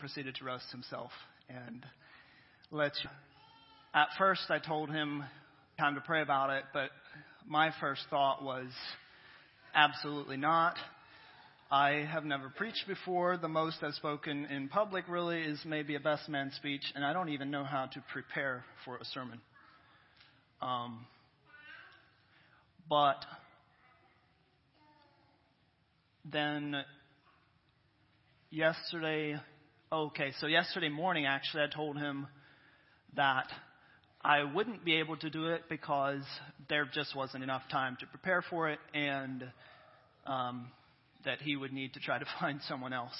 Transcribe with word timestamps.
proceeded 0.00 0.34
to 0.36 0.44
roast 0.44 0.70
himself 0.72 1.10
and 1.48 1.84
let 2.70 2.92
you. 3.04 3.10
At 3.94 4.08
first, 4.18 4.42
I 4.48 4.58
told 4.58 4.90
him 4.90 5.22
time 5.78 5.94
to 5.94 6.00
pray 6.00 6.22
about 6.22 6.50
it, 6.50 6.64
but 6.72 6.90
my 7.46 7.70
first 7.80 8.02
thought 8.08 8.42
was 8.42 8.68
absolutely 9.74 10.38
not. 10.38 10.76
I 11.70 12.06
have 12.10 12.24
never 12.24 12.48
preached 12.48 12.84
before. 12.88 13.36
The 13.36 13.48
most 13.48 13.76
I've 13.82 13.94
spoken 13.94 14.46
in 14.46 14.68
public 14.68 15.04
really 15.06 15.42
is 15.42 15.60
maybe 15.64 15.94
a 15.94 16.00
best 16.00 16.28
man 16.28 16.50
speech, 16.56 16.82
and 16.94 17.04
I 17.04 17.12
don't 17.12 17.28
even 17.28 17.50
know 17.50 17.64
how 17.64 17.86
to 17.86 18.02
prepare 18.12 18.64
for 18.84 18.96
a 18.96 19.04
sermon. 19.04 19.40
Um, 20.62 21.06
but 22.88 23.24
then 26.24 26.84
yesterday, 28.50 29.36
okay, 29.92 30.30
so 30.40 30.46
yesterday 30.46 30.88
morning 30.88 31.26
actually, 31.26 31.64
I 31.64 31.74
told 31.74 31.96
him 31.96 32.28
that 33.16 33.46
I 34.22 34.44
wouldn't 34.44 34.84
be 34.84 34.96
able 34.96 35.16
to 35.16 35.30
do 35.30 35.46
it 35.48 35.62
because 35.68 36.22
there 36.68 36.88
just 36.94 37.16
wasn't 37.16 37.42
enough 37.42 37.62
time 37.72 37.96
to 37.98 38.06
prepare 38.06 38.40
for 38.48 38.70
it, 38.70 38.78
and 38.94 39.44
um, 40.26 40.68
that 41.24 41.40
he 41.40 41.56
would 41.56 41.72
need 41.72 41.94
to 41.94 42.00
try 42.00 42.20
to 42.20 42.24
find 42.40 42.60
someone 42.68 42.92
else. 42.92 43.16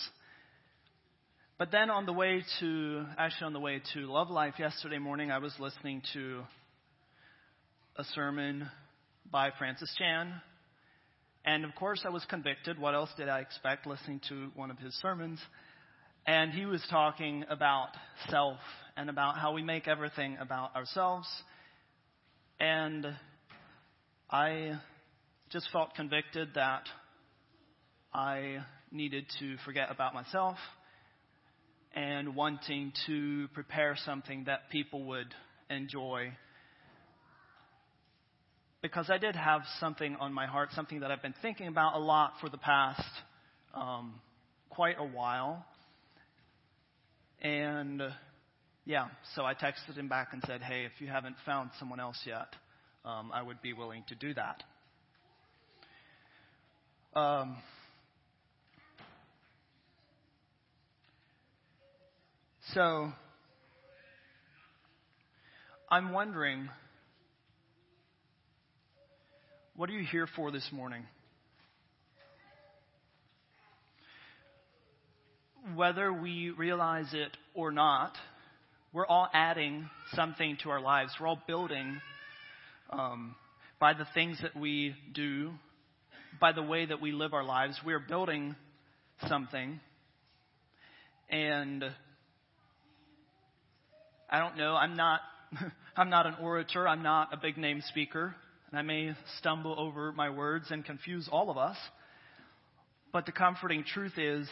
But 1.59 1.73
then 1.73 1.91
on 1.91 2.06
the 2.06 2.12
way 2.12 2.45
to, 2.61 3.05
actually 3.19 3.47
on 3.47 3.52
the 3.52 3.61
way 3.61 3.83
to 3.95 4.00
Love 4.00 4.30
Life 4.30 4.55
yesterday 4.59 4.98
morning, 4.98 5.33
I 5.33 5.39
was 5.39 5.52
listening 5.59 6.02
to 6.12 6.42
a 7.97 8.05
sermon 8.14 8.69
by 9.28 9.50
Francis 9.59 9.92
Chan. 9.98 10.33
And 11.45 11.64
of 11.64 11.75
course, 11.75 12.02
I 12.06 12.11
was 12.11 12.25
convicted. 12.30 12.78
What 12.78 12.95
else 12.95 13.11
did 13.16 13.28
I 13.28 13.41
expect 13.41 13.89
listening 13.89 14.20
to 14.28 14.52
one 14.55 14.70
of 14.70 14.78
his 14.78 14.95
sermons? 15.02 15.41
And 16.27 16.52
he 16.52 16.66
was 16.66 16.84
talking 16.91 17.45
about 17.48 17.88
self 18.28 18.59
and 18.97 19.09
about 19.09 19.38
how 19.38 19.52
we 19.52 19.62
make 19.62 19.88
everything 19.88 20.37
about 20.41 20.77
ourselves. 20.77 21.28
And 22.58 23.06
I 24.31 24.78
just 25.50 25.69
felt 25.72 25.94
convicted 25.94 26.50
that 26.55 26.83
I 28.12 28.59
needed 28.92 29.27
to 29.41 29.56
forget 29.64 29.91
about 29.91 30.14
myself 30.14 30.56
and 31.94 32.37
wanting 32.37 32.92
to 33.06 33.48
prepare 33.55 33.97
something 34.05 34.44
that 34.44 34.70
people 34.70 35.05
would 35.05 35.34
enjoy. 35.69 36.33
Because 38.83 39.11
I 39.11 39.19
did 39.19 39.37
have 39.37 39.62
something 39.81 40.16
on 40.16 40.33
my 40.33 40.47
heart, 40.47 40.70
something 40.75 41.00
that 41.00 41.11
I've 41.11 41.22
been 41.22 41.34
thinking 41.42 41.66
about 41.66 41.97
a 41.97 41.98
lot 41.98 42.34
for 42.41 42.48
the 42.48 42.59
past 42.59 43.03
um, 43.75 44.14
quite 44.70 44.97
a 44.98 45.05
while. 45.05 45.64
And 47.41 48.02
yeah, 48.84 49.08
so 49.34 49.44
I 49.44 49.55
texted 49.55 49.96
him 49.96 50.08
back 50.08 50.28
and 50.33 50.42
said, 50.46 50.62
hey, 50.62 50.84
if 50.84 50.92
you 51.00 51.08
haven't 51.08 51.36
found 51.47 51.70
someone 51.78 52.00
else 52.00 52.20
yet, 52.27 52.55
um, 53.05 53.30
I 53.32 53.42
would 53.42 53.62
be 53.62 53.72
willing 53.72 54.05
to 54.08 54.14
do 54.14 54.34
that. 54.34 54.62
Um, 57.19 57.56
So, 62.74 63.10
I'm 65.91 66.12
wondering, 66.12 66.69
what 69.75 69.91
are 69.91 69.92
you 69.92 70.06
here 70.06 70.28
for 70.36 70.52
this 70.52 70.69
morning? 70.70 71.02
Whether 75.75 76.12
we 76.12 76.50
realize 76.50 77.12
it 77.12 77.36
or 77.55 77.70
not, 77.70 78.12
we're 78.92 79.06
all 79.06 79.28
adding 79.33 79.89
something 80.14 80.56
to 80.62 80.70
our 80.70 80.80
lives. 80.80 81.12
We're 81.20 81.28
all 81.28 81.42
building 81.47 82.00
um, 82.91 83.34
by 83.78 83.92
the 83.92 84.06
things 84.14 84.38
that 84.42 84.56
we 84.56 84.94
do, 85.12 85.53
by 86.41 86.53
the 86.53 86.62
way 86.62 86.87
that 86.87 87.00
we 87.00 87.12
live 87.12 87.34
our 87.34 87.44
lives. 87.44 87.78
We're 87.84 88.00
building 88.00 88.56
something. 89.28 89.81
And 91.28 91.84
I 94.31 94.38
don't 94.38 94.56
know. 94.56 94.75
I'm 94.75 94.97
not, 94.97 95.21
I'm 95.97 96.09
not 96.09 96.27
an 96.27 96.37
orator. 96.41 96.88
I'm 96.88 97.03
not 97.03 97.34
a 97.34 97.37
big 97.37 97.59
name 97.59 97.82
speaker. 97.88 98.34
And 98.71 98.78
I 98.78 98.82
may 98.82 99.12
stumble 99.38 99.78
over 99.78 100.10
my 100.12 100.31
words 100.31 100.71
and 100.71 100.84
confuse 100.84 101.28
all 101.31 101.50
of 101.50 101.59
us. 101.59 101.77
But 103.12 103.27
the 103.27 103.32
comforting 103.32 103.84
truth 103.84 104.16
is 104.16 104.48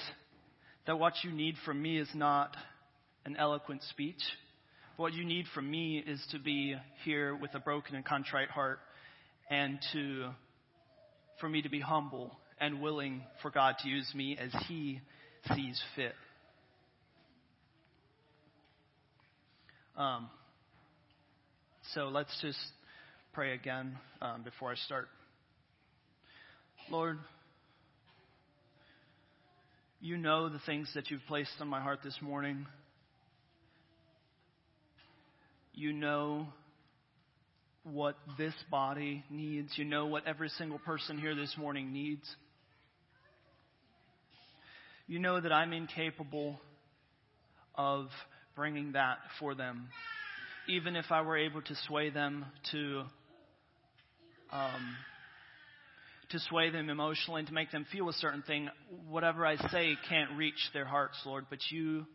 that 0.89 0.99
what 0.99 1.13
you 1.23 1.31
need 1.31 1.55
from 1.67 1.83
me 1.83 1.99
is 1.99 2.09
not 2.15 2.57
an 3.27 3.37
eloquent 3.37 3.83
speech. 3.91 4.23
What 4.97 5.13
you 5.13 5.23
need 5.23 5.45
from 5.55 5.71
me 5.71 5.99
is 5.99 6.19
to 6.31 6.39
be 6.39 6.77
here 7.05 7.37
with 7.37 7.55
a 7.55 7.61
broken 7.61 7.95
and 7.95 8.03
contrite 8.03 8.49
heart 8.49 8.79
and 9.51 9.79
to, 9.93 10.31
for 11.43 11.49
me 11.51 11.61
to 11.61 11.69
be 11.69 11.79
humble 11.79 12.35
and 12.59 12.81
willing 12.81 13.21
for 13.43 13.51
God 13.51 13.75
to 13.83 13.89
use 13.89 14.11
me 14.15 14.39
as 14.41 14.51
He 14.67 15.03
sees 15.55 15.79
fit. 15.95 16.15
Um, 19.95 20.31
so 21.93 22.09
let's 22.09 22.35
just 22.41 22.59
pray 23.35 23.53
again 23.53 23.99
um, 24.23 24.43
before 24.43 24.73
I 24.73 24.77
start. 24.77 25.09
Lord, 26.91 27.19
you 30.01 30.17
know 30.17 30.49
the 30.49 30.61
things 30.61 30.89
that 30.95 31.11
you've 31.11 31.27
placed 31.27 31.51
on 31.61 31.69
my 31.69 31.81
heart 31.81 32.01
this 32.05 32.17
morning. 32.23 32.67
You 35.75 35.93
know 35.93 36.47
what 37.83 38.17
this 38.37 38.55
body 38.71 39.25
needs. 39.29 39.73
You 39.77 39.85
know 39.85 40.07
what 40.07 40.27
every 40.27 40.51
single 40.51 40.79
person 40.79 41.19
here 41.19 41.35
this 41.35 41.55
morning 41.59 41.93
needs. 41.93 42.23
You 45.09 45.19
know 45.19 45.41
that 45.41 45.53
I'm 45.53 45.73
incapable 45.73 46.61
of 47.75 48.07
bringing 48.55 48.93
that 48.93 49.19
for 49.41 49.55
them. 49.55 49.89
Even 50.69 50.95
if 50.97 51.07
I 51.11 51.23
were 51.23 51.39
able 51.39 51.63
to 51.63 51.75
sway 51.87 52.11
them 52.11 52.45
to, 52.73 53.03
um, 54.53 54.97
to 56.31 56.39
sway 56.41 56.71
them 56.71 56.91
emotionally 56.91 57.41
and 57.41 57.49
to 57.49 57.55
make 57.55 57.71
them 57.71 57.87
feel 57.91 58.09
a 58.09 58.13
certain 58.15 58.43
thing, 58.43 58.69
whatever 59.09 59.47
I 59.47 59.57
say 59.71 59.97
can't 60.09 60.37
reach 60.37 60.71
their 60.75 60.85
hearts, 60.85 61.19
Lord. 61.25 61.47
But 61.49 61.61
you, 61.71 62.07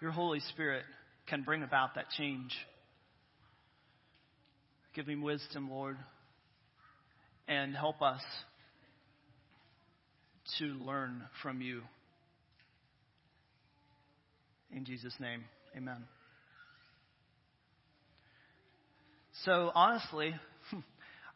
your 0.00 0.10
Holy 0.10 0.40
Spirit, 0.40 0.84
can 1.28 1.42
bring 1.42 1.62
about 1.62 1.94
that 1.94 2.10
change. 2.16 2.52
Give 4.94 5.06
me 5.06 5.16
wisdom, 5.16 5.70
Lord, 5.70 5.96
and 7.48 7.74
help 7.76 8.02
us 8.02 8.22
to 10.58 10.64
learn 10.64 11.22
from 11.42 11.60
you. 11.60 11.82
In 14.74 14.84
Jesus' 14.84 15.14
name. 15.20 15.44
Amen. 15.76 16.04
So 19.44 19.70
honestly, 19.74 20.34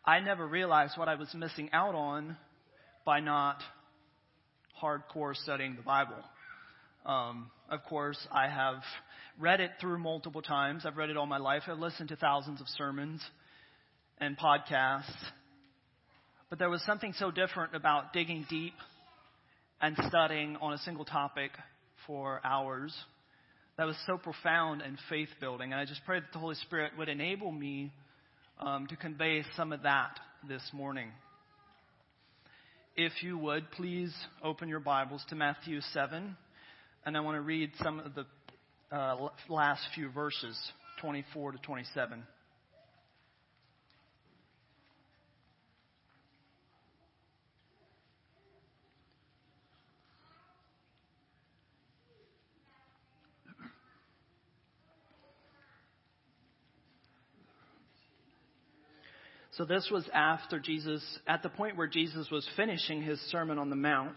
I 0.08 0.20
never 0.20 0.46
realized 0.46 0.96
what 0.96 1.10
I 1.10 1.16
was 1.16 1.28
missing 1.34 1.69
out 1.70 1.94
on 1.94 2.38
by 3.04 3.20
not 3.20 3.58
hardcore 4.82 5.36
studying 5.36 5.76
the 5.76 5.82
Bible. 5.82 6.16
Um, 7.04 7.50
of 7.69 7.80
course, 7.84 8.16
I 8.32 8.48
have 8.48 8.76
read 9.38 9.60
it 9.60 9.72
through 9.82 9.98
multiple 9.98 10.41
times. 10.41 10.86
I've 10.86 10.97
read 10.97 11.10
it 11.10 11.18
all 11.18 11.26
my 11.26 11.36
life. 11.36 11.64
I've 11.66 11.78
listened 11.78 12.08
to 12.08 12.16
thousands 12.16 12.62
of 12.62 12.68
sermons 12.68 13.20
and 14.16 14.34
podcasts. 14.38 15.12
But 16.48 16.58
there 16.58 16.70
was 16.70 16.82
something 16.86 17.12
so 17.18 17.30
different 17.30 17.74
about 17.74 18.14
digging 18.14 18.47
deep 18.48 18.72
and 19.78 19.94
studying 20.08 20.56
on 20.62 20.72
a 20.72 20.78
single 20.78 21.04
topic 21.04 21.50
for 22.06 22.41
hours 22.44 22.97
that 23.76 23.84
was 23.84 23.97
so 24.06 24.16
profound 24.16 24.80
and 24.80 24.97
faith 25.10 25.28
building. 25.38 25.72
And 25.72 25.78
I 25.78 25.84
just 25.84 26.00
pray 26.06 26.18
that 26.18 26.33
the 26.33 26.38
Holy 26.38 26.54
Spirit 26.54 26.92
would 26.97 27.10
enable 27.10 27.53
me 27.53 27.92
um, 28.60 28.87
to 28.89 28.97
convey 28.97 29.43
some 29.57 29.72
of 29.72 29.83
that 29.83 30.19
this 30.49 30.63
morning. 30.72 31.10
If 32.97 33.13
you 33.22 33.39
would, 33.39 33.71
please 33.72 34.13
open 34.43 34.69
your 34.69 34.81
Bibles 34.81 35.25
to 35.28 35.37
Matthew 35.37 35.81
7. 35.93 36.37
And 37.07 37.16
I 37.16 37.21
want 37.21 37.37
to 37.37 37.41
read 37.41 37.71
some 37.83 38.01
of 38.01 38.13
the 38.15 38.27
uh, 38.95 39.28
last 39.49 39.83
few 39.95 40.10
verses, 40.10 40.59
24 41.01 41.53
to 41.53 41.59
27. 41.59 42.22
So 59.59 59.65
this 59.65 59.89
was 59.91 60.09
after 60.15 60.60
Jesus, 60.60 61.03
at 61.27 61.43
the 61.43 61.49
point 61.49 61.77
where 61.77 61.89
Jesus 61.89 62.31
was 62.31 62.49
finishing 62.57 63.03
his 63.03 63.19
Sermon 63.22 63.59
on 63.59 63.71
the 63.71 63.77
Mount. 63.77 64.16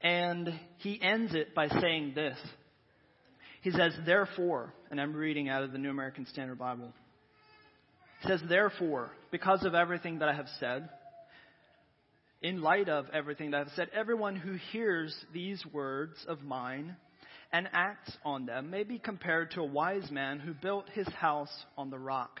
And 0.00 0.58
he 0.78 0.98
ends 1.00 1.34
it 1.34 1.54
by 1.54 1.68
saying 1.68 2.12
this. 2.14 2.38
He 3.60 3.70
says, 3.70 3.92
Therefore, 4.06 4.72
and 4.90 4.98
I'm 4.98 5.12
reading 5.12 5.50
out 5.50 5.62
of 5.62 5.72
the 5.72 5.78
New 5.78 5.90
American 5.90 6.24
Standard 6.24 6.58
Bible. 6.58 6.90
He 8.22 8.28
says, 8.28 8.40
Therefore, 8.48 9.10
because 9.30 9.62
of 9.66 9.74
everything 9.74 10.20
that 10.20 10.30
I 10.30 10.34
have 10.34 10.48
said, 10.58 10.88
in 12.40 12.62
light 12.62 12.88
of 12.88 13.08
everything 13.12 13.50
that 13.50 13.60
I've 13.60 13.72
said, 13.76 13.90
everyone 13.92 14.36
who 14.36 14.54
hears 14.72 15.14
these 15.34 15.62
words 15.70 16.16
of 16.26 16.40
mine 16.42 16.96
and 17.52 17.68
acts 17.74 18.16
on 18.24 18.46
them 18.46 18.70
may 18.70 18.84
be 18.84 18.98
compared 18.98 19.50
to 19.50 19.60
a 19.60 19.66
wise 19.66 20.10
man 20.10 20.38
who 20.38 20.54
built 20.54 20.88
his 20.94 21.08
house 21.08 21.52
on 21.76 21.90
the 21.90 21.98
rock. 21.98 22.40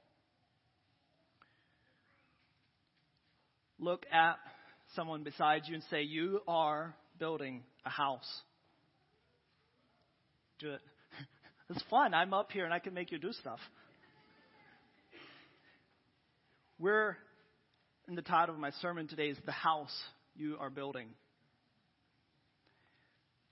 Look 3.81 4.05
at 4.13 4.37
someone 4.95 5.23
beside 5.23 5.63
you 5.65 5.73
and 5.73 5.83
say, 5.89 6.03
You 6.03 6.41
are 6.47 6.93
building 7.17 7.63
a 7.83 7.89
house. 7.89 8.29
Do 10.59 10.73
it. 10.73 10.81
It's 11.71 11.83
fun. 11.89 12.13
I'm 12.13 12.33
up 12.33 12.51
here 12.51 12.65
and 12.65 12.73
I 12.73 12.79
can 12.79 12.93
make 12.93 13.13
you 13.13 13.17
do 13.17 13.31
stuff. 13.31 13.59
We're, 16.77 17.15
in 18.09 18.15
the 18.15 18.21
title 18.21 18.53
of 18.53 18.59
my 18.59 18.71
sermon 18.81 19.07
today 19.07 19.29
is 19.29 19.37
The 19.45 19.53
House 19.53 19.95
You 20.35 20.57
Are 20.59 20.69
Building. 20.69 21.07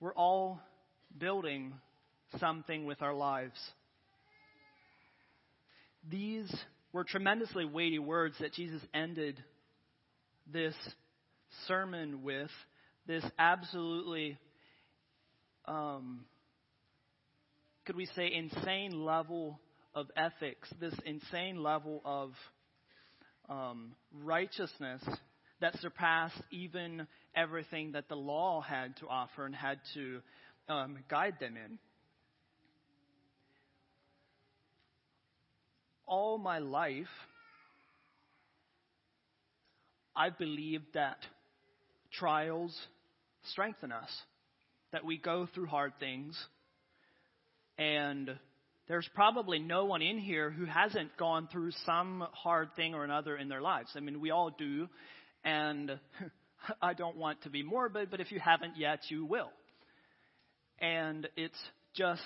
We're 0.02 0.14
all 0.14 0.60
building 1.18 1.74
something 2.40 2.86
with 2.86 3.02
our 3.02 3.14
lives. 3.14 3.58
These 6.12 6.54
were 6.92 7.06
tremendously 7.06 7.64
weighty 7.64 8.00
words 8.00 8.36
that 8.42 8.52
Jesus 8.52 8.82
ended 8.94 9.42
this 10.52 10.76
sermon 11.68 12.24
with. 12.24 12.52
This 13.08 13.24
absolutely 13.40 14.38
um, 15.66 16.26
could 17.90 17.96
we 17.96 18.06
say, 18.16 18.32
insane 18.32 19.04
level 19.04 19.60
of 19.96 20.12
ethics, 20.16 20.70
this 20.80 20.94
insane 21.08 21.64
level 21.64 22.04
of 22.06 22.34
um, 23.50 23.94
righteousness 24.24 25.02
that 25.60 25.76
surpassed 25.80 26.40
even 26.52 27.08
everything 27.36 27.94
that 27.94 28.08
the 28.08 28.16
law 28.16 28.62
had 28.62 28.96
to 28.98 29.08
offer 29.08 29.44
and 29.44 29.56
had 29.56 29.80
to 29.96 30.22
um, 30.72 31.00
guide 31.10 31.38
them 31.40 31.58
in. 31.58 31.80
All 36.06 36.38
my 36.38 36.60
life, 36.60 37.08
I've 40.16 40.38
believed 40.38 40.94
that 40.94 41.18
trials 42.12 42.76
strengthen 43.52 43.92
us, 43.92 44.10
that 44.92 45.06
we 45.06 45.18
go 45.18 45.48
through 45.54 45.68
hard 45.68 45.94
things 46.00 46.38
and 47.80 48.38
there's 48.90 49.10
probably 49.16 49.58
no 49.58 49.86
one 49.86 50.02
in 50.02 50.18
here 50.18 50.52
who 50.52 50.66
hasn't 50.66 51.16
gone 51.16 51.48
through 51.52 51.72
some 51.86 52.28
hard 52.34 52.76
thing 52.76 52.94
or 52.94 53.06
another 53.06 53.38
in 53.38 53.48
their 53.48 53.62
lives. 53.62 53.90
I 53.96 54.02
mean, 54.02 54.20
we 54.20 54.32
all 54.32 54.50
do. 54.50 54.90
And 55.46 56.00
I 56.82 56.94
don't 56.94 57.16
want 57.16 57.42
to 57.44 57.50
be 57.50 57.64
morbid, 57.64 58.12
but 58.12 58.20
if 58.20 58.32
you 58.32 58.40
haven't 58.40 58.78
yet, 58.78 59.00
you 59.08 59.26
will. 59.26 59.52
And 60.80 61.30
it's 61.38 61.58
just, 61.96 62.22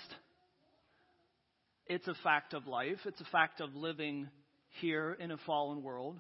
it's 1.86 2.08
a 2.08 2.16
fact 2.24 2.56
of 2.56 2.66
life. 2.66 3.00
It's 3.06 3.22
a 3.22 3.26
fact 3.26 3.62
of 3.62 3.76
living 3.76 4.30
here 4.82 5.16
in 5.20 5.30
a 5.30 5.38
fallen 5.46 5.84
world. 5.84 6.20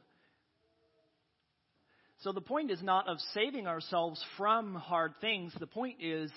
So 2.24 2.31
the 2.31 2.42
point 2.42 2.72
is 2.72 2.81
not 2.81 3.08
of 3.08 3.18
saving 3.34 3.68
ourselves 3.68 4.24
from 4.38 4.75
hard 4.75 5.14
things. 5.22 5.54
The 5.60 5.68
point 5.68 5.98
is 6.02 6.31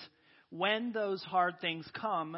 when 0.50 0.93
those 0.93 1.23
hard 1.23 1.61
things 1.61 1.88
come, 1.94 2.37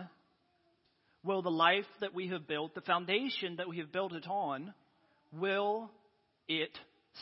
Will 1.25 1.43
the 1.43 1.51
life 1.51 1.85
that 2.01 2.15
we 2.15 2.29
have 2.29 2.47
built, 2.47 2.75
the 2.75 2.81
foundation 2.81 3.57
that 3.57 3.69
we 3.69 3.79
have 3.79 3.93
built 3.93 4.13
it 4.13 4.27
on, 4.29 4.73
will 5.33 5.91
it 6.49 6.71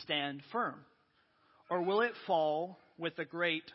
stand 0.03 0.41
firm? 0.51 0.75
Or 1.69 1.81
will 1.81 2.01
it 2.01 2.13
fall 2.25 2.79
with 2.97 3.17
a 3.19 3.25
great 3.25 3.69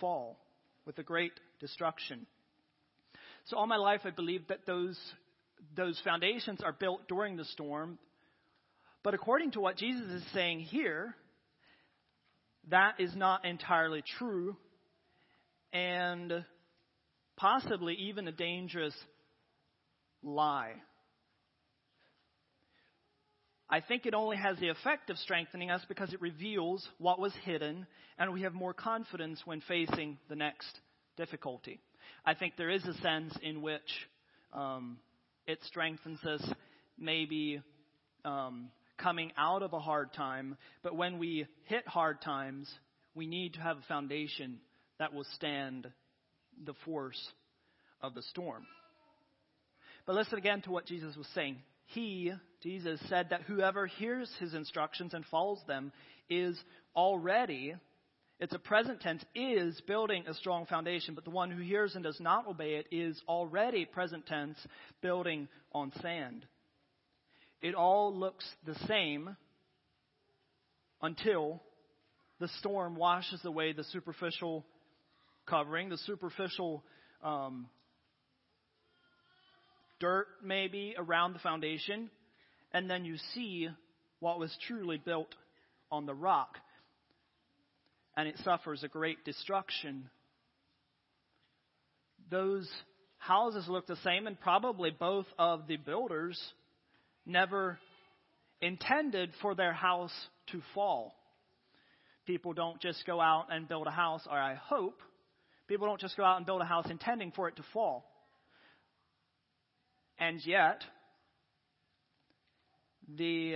fall, 0.00 0.38
with 0.86 0.98
a 0.98 1.02
great 1.02 1.32
destruction? 1.60 2.26
So 3.44 3.58
all 3.58 3.66
my 3.66 3.76
life 3.76 4.00
I 4.04 4.10
believed 4.10 4.48
that 4.48 4.66
those, 4.66 4.98
those 5.76 6.00
foundations 6.02 6.60
are 6.64 6.72
built 6.72 7.06
during 7.06 7.36
the 7.36 7.44
storm. 7.44 7.98
But 9.02 9.12
according 9.12 9.52
to 9.52 9.60
what 9.60 9.76
Jesus 9.76 10.10
is 10.10 10.24
saying 10.32 10.60
here, 10.60 11.14
that 12.70 12.94
is 12.98 13.14
not 13.14 13.44
entirely 13.44 14.02
true. 14.18 14.56
And 15.72 16.44
possibly 17.36 17.94
even 17.94 18.28
a 18.28 18.32
dangerous 18.32 18.94
lie. 20.22 20.74
I 23.68 23.80
think 23.80 24.06
it 24.06 24.14
only 24.14 24.36
has 24.36 24.58
the 24.58 24.68
effect 24.68 25.10
of 25.10 25.18
strengthening 25.18 25.70
us 25.70 25.82
because 25.88 26.12
it 26.12 26.20
reveals 26.20 26.86
what 26.98 27.18
was 27.18 27.32
hidden 27.44 27.86
and 28.18 28.32
we 28.32 28.42
have 28.42 28.54
more 28.54 28.74
confidence 28.74 29.40
when 29.44 29.62
facing 29.62 30.18
the 30.28 30.36
next 30.36 30.80
difficulty. 31.16 31.80
I 32.24 32.34
think 32.34 32.54
there 32.56 32.70
is 32.70 32.84
a 32.84 32.94
sense 33.00 33.36
in 33.42 33.62
which 33.62 33.80
um, 34.52 34.98
it 35.46 35.58
strengthens 35.64 36.22
us 36.24 36.42
maybe 36.98 37.62
um, 38.24 38.68
coming 38.98 39.32
out 39.36 39.62
of 39.62 39.72
a 39.72 39.80
hard 39.80 40.12
time, 40.12 40.56
but 40.82 40.96
when 40.96 41.18
we 41.18 41.46
hit 41.64 41.86
hard 41.86 42.20
times, 42.22 42.70
we 43.14 43.26
need 43.26 43.54
to 43.54 43.60
have 43.60 43.78
a 43.78 43.88
foundation 43.88 44.58
that 44.98 45.12
will 45.12 45.26
stand 45.34 45.88
the 46.64 46.74
force 46.84 47.20
of 48.00 48.14
the 48.14 48.22
storm. 48.22 48.66
But 50.06 50.16
listen 50.16 50.38
again 50.38 50.62
to 50.62 50.70
what 50.70 50.86
Jesus 50.86 51.16
was 51.16 51.26
saying. 51.34 51.56
He, 51.86 52.32
Jesus, 52.62 53.00
said 53.08 53.28
that 53.30 53.42
whoever 53.42 53.86
hears 53.86 54.30
his 54.38 54.54
instructions 54.54 55.14
and 55.14 55.24
follows 55.26 55.60
them 55.66 55.92
is 56.28 56.58
already, 56.96 57.74
it's 58.40 58.54
a 58.54 58.58
present 58.58 59.00
tense, 59.00 59.22
is 59.34 59.80
building 59.86 60.24
a 60.26 60.34
strong 60.34 60.66
foundation. 60.66 61.14
But 61.14 61.24
the 61.24 61.30
one 61.30 61.50
who 61.50 61.62
hears 61.62 61.94
and 61.94 62.04
does 62.04 62.20
not 62.20 62.46
obey 62.46 62.74
it 62.74 62.86
is 62.90 63.20
already, 63.28 63.84
present 63.84 64.26
tense, 64.26 64.58
building 65.00 65.48
on 65.72 65.92
sand. 66.02 66.46
It 67.64 67.74
all 67.74 68.14
looks 68.14 68.44
the 68.66 68.74
same 68.86 69.38
until 71.00 71.62
the 72.38 72.48
storm 72.58 72.94
washes 72.94 73.42
away 73.42 73.72
the 73.72 73.84
superficial 73.84 74.66
covering, 75.46 75.88
the 75.88 75.96
superficial 75.96 76.84
um, 77.22 77.68
dirt 79.98 80.26
maybe 80.44 80.94
around 80.98 81.32
the 81.32 81.38
foundation, 81.38 82.10
and 82.74 82.90
then 82.90 83.06
you 83.06 83.16
see 83.32 83.70
what 84.20 84.38
was 84.38 84.54
truly 84.68 84.98
built 84.98 85.34
on 85.90 86.04
the 86.04 86.12
rock. 86.12 86.58
And 88.14 88.28
it 88.28 88.36
suffers 88.44 88.82
a 88.82 88.88
great 88.88 89.24
destruction. 89.24 90.10
Those 92.30 92.68
houses 93.16 93.64
look 93.68 93.86
the 93.86 93.96
same, 94.04 94.26
and 94.26 94.38
probably 94.38 94.90
both 94.90 95.24
of 95.38 95.66
the 95.66 95.78
builders 95.78 96.38
never 97.26 97.78
intended 98.60 99.30
for 99.40 99.54
their 99.54 99.72
house 99.72 100.12
to 100.52 100.60
fall. 100.74 101.14
People 102.26 102.52
don't 102.52 102.80
just 102.80 103.04
go 103.06 103.20
out 103.20 103.46
and 103.50 103.68
build 103.68 103.86
a 103.86 103.90
house, 103.90 104.26
or 104.30 104.38
I 104.38 104.54
hope 104.54 105.00
People 105.66 105.86
don't 105.86 106.00
just 106.00 106.16
go 106.16 106.24
out 106.24 106.36
and 106.36 106.46
build 106.46 106.60
a 106.60 106.66
house 106.66 106.86
intending 106.90 107.32
for 107.32 107.48
it 107.48 107.56
to 107.56 107.64
fall. 107.72 108.04
And 110.18 110.44
yet, 110.44 110.82
the 113.16 113.54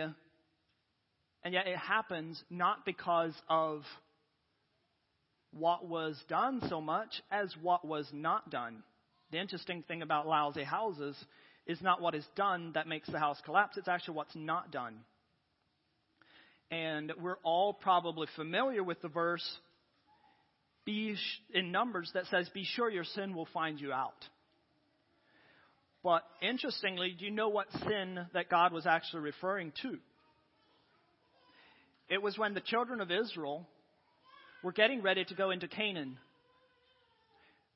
and 1.45 1.55
yet 1.55 1.67
it 1.67 1.77
happens 1.77 2.43
not 2.51 2.85
because 2.85 3.35
of 3.49 3.83
what 5.53 5.87
was 5.87 6.19
done 6.29 6.61
so 6.69 6.81
much 6.81 7.23
as 7.31 7.55
what 7.63 7.87
was 7.87 8.09
not 8.13 8.51
done. 8.51 8.83
The 9.31 9.39
interesting 9.39 9.83
thing 9.87 10.03
about 10.03 10.27
lousy 10.27 10.65
houses 10.65 11.17
is 11.69 11.81
not 11.83 12.01
what 12.01 12.15
is 12.15 12.27
done 12.35 12.73
that 12.75 12.89
makes 12.89 13.09
the 13.09 13.19
house 13.19 13.39
collapse, 13.45 13.77
it's 13.77 13.89
actually 13.89 14.15
what's 14.15 14.35
not 14.35 14.73
done. 14.73 14.97
And 16.71 17.13
we're 17.21 17.39
all 17.45 17.73
probably 17.73 18.27
familiar 18.35 18.83
with 18.83 19.01
the 19.01 19.09
verse 19.09 19.47
be 20.85 21.17
in 21.53 21.71
Numbers 21.71 22.11
that 22.15 22.25
says, 22.31 22.49
Be 22.55 22.65
sure 22.65 22.91
your 22.91 23.05
sin 23.05 23.35
will 23.35 23.49
find 23.53 23.79
you 23.79 23.93
out. 23.93 24.25
But 26.03 26.23
interestingly, 26.41 27.15
do 27.19 27.27
you 27.27 27.31
know 27.31 27.51
what 27.51 27.67
sin 27.87 28.27
that 28.33 28.49
God 28.49 28.73
was 28.73 28.87
actually 28.87 29.21
referring 29.21 29.73
to? 29.83 29.99
It 32.09 32.23
was 32.23 32.39
when 32.39 32.55
the 32.55 32.61
children 32.61 33.03
of 33.03 33.11
Israel 33.11 33.67
were 34.63 34.73
getting 34.73 35.03
ready 35.03 35.27
to 35.27 35.35
go 35.35 35.51
into 35.51 35.69
Canaan. 35.69 36.17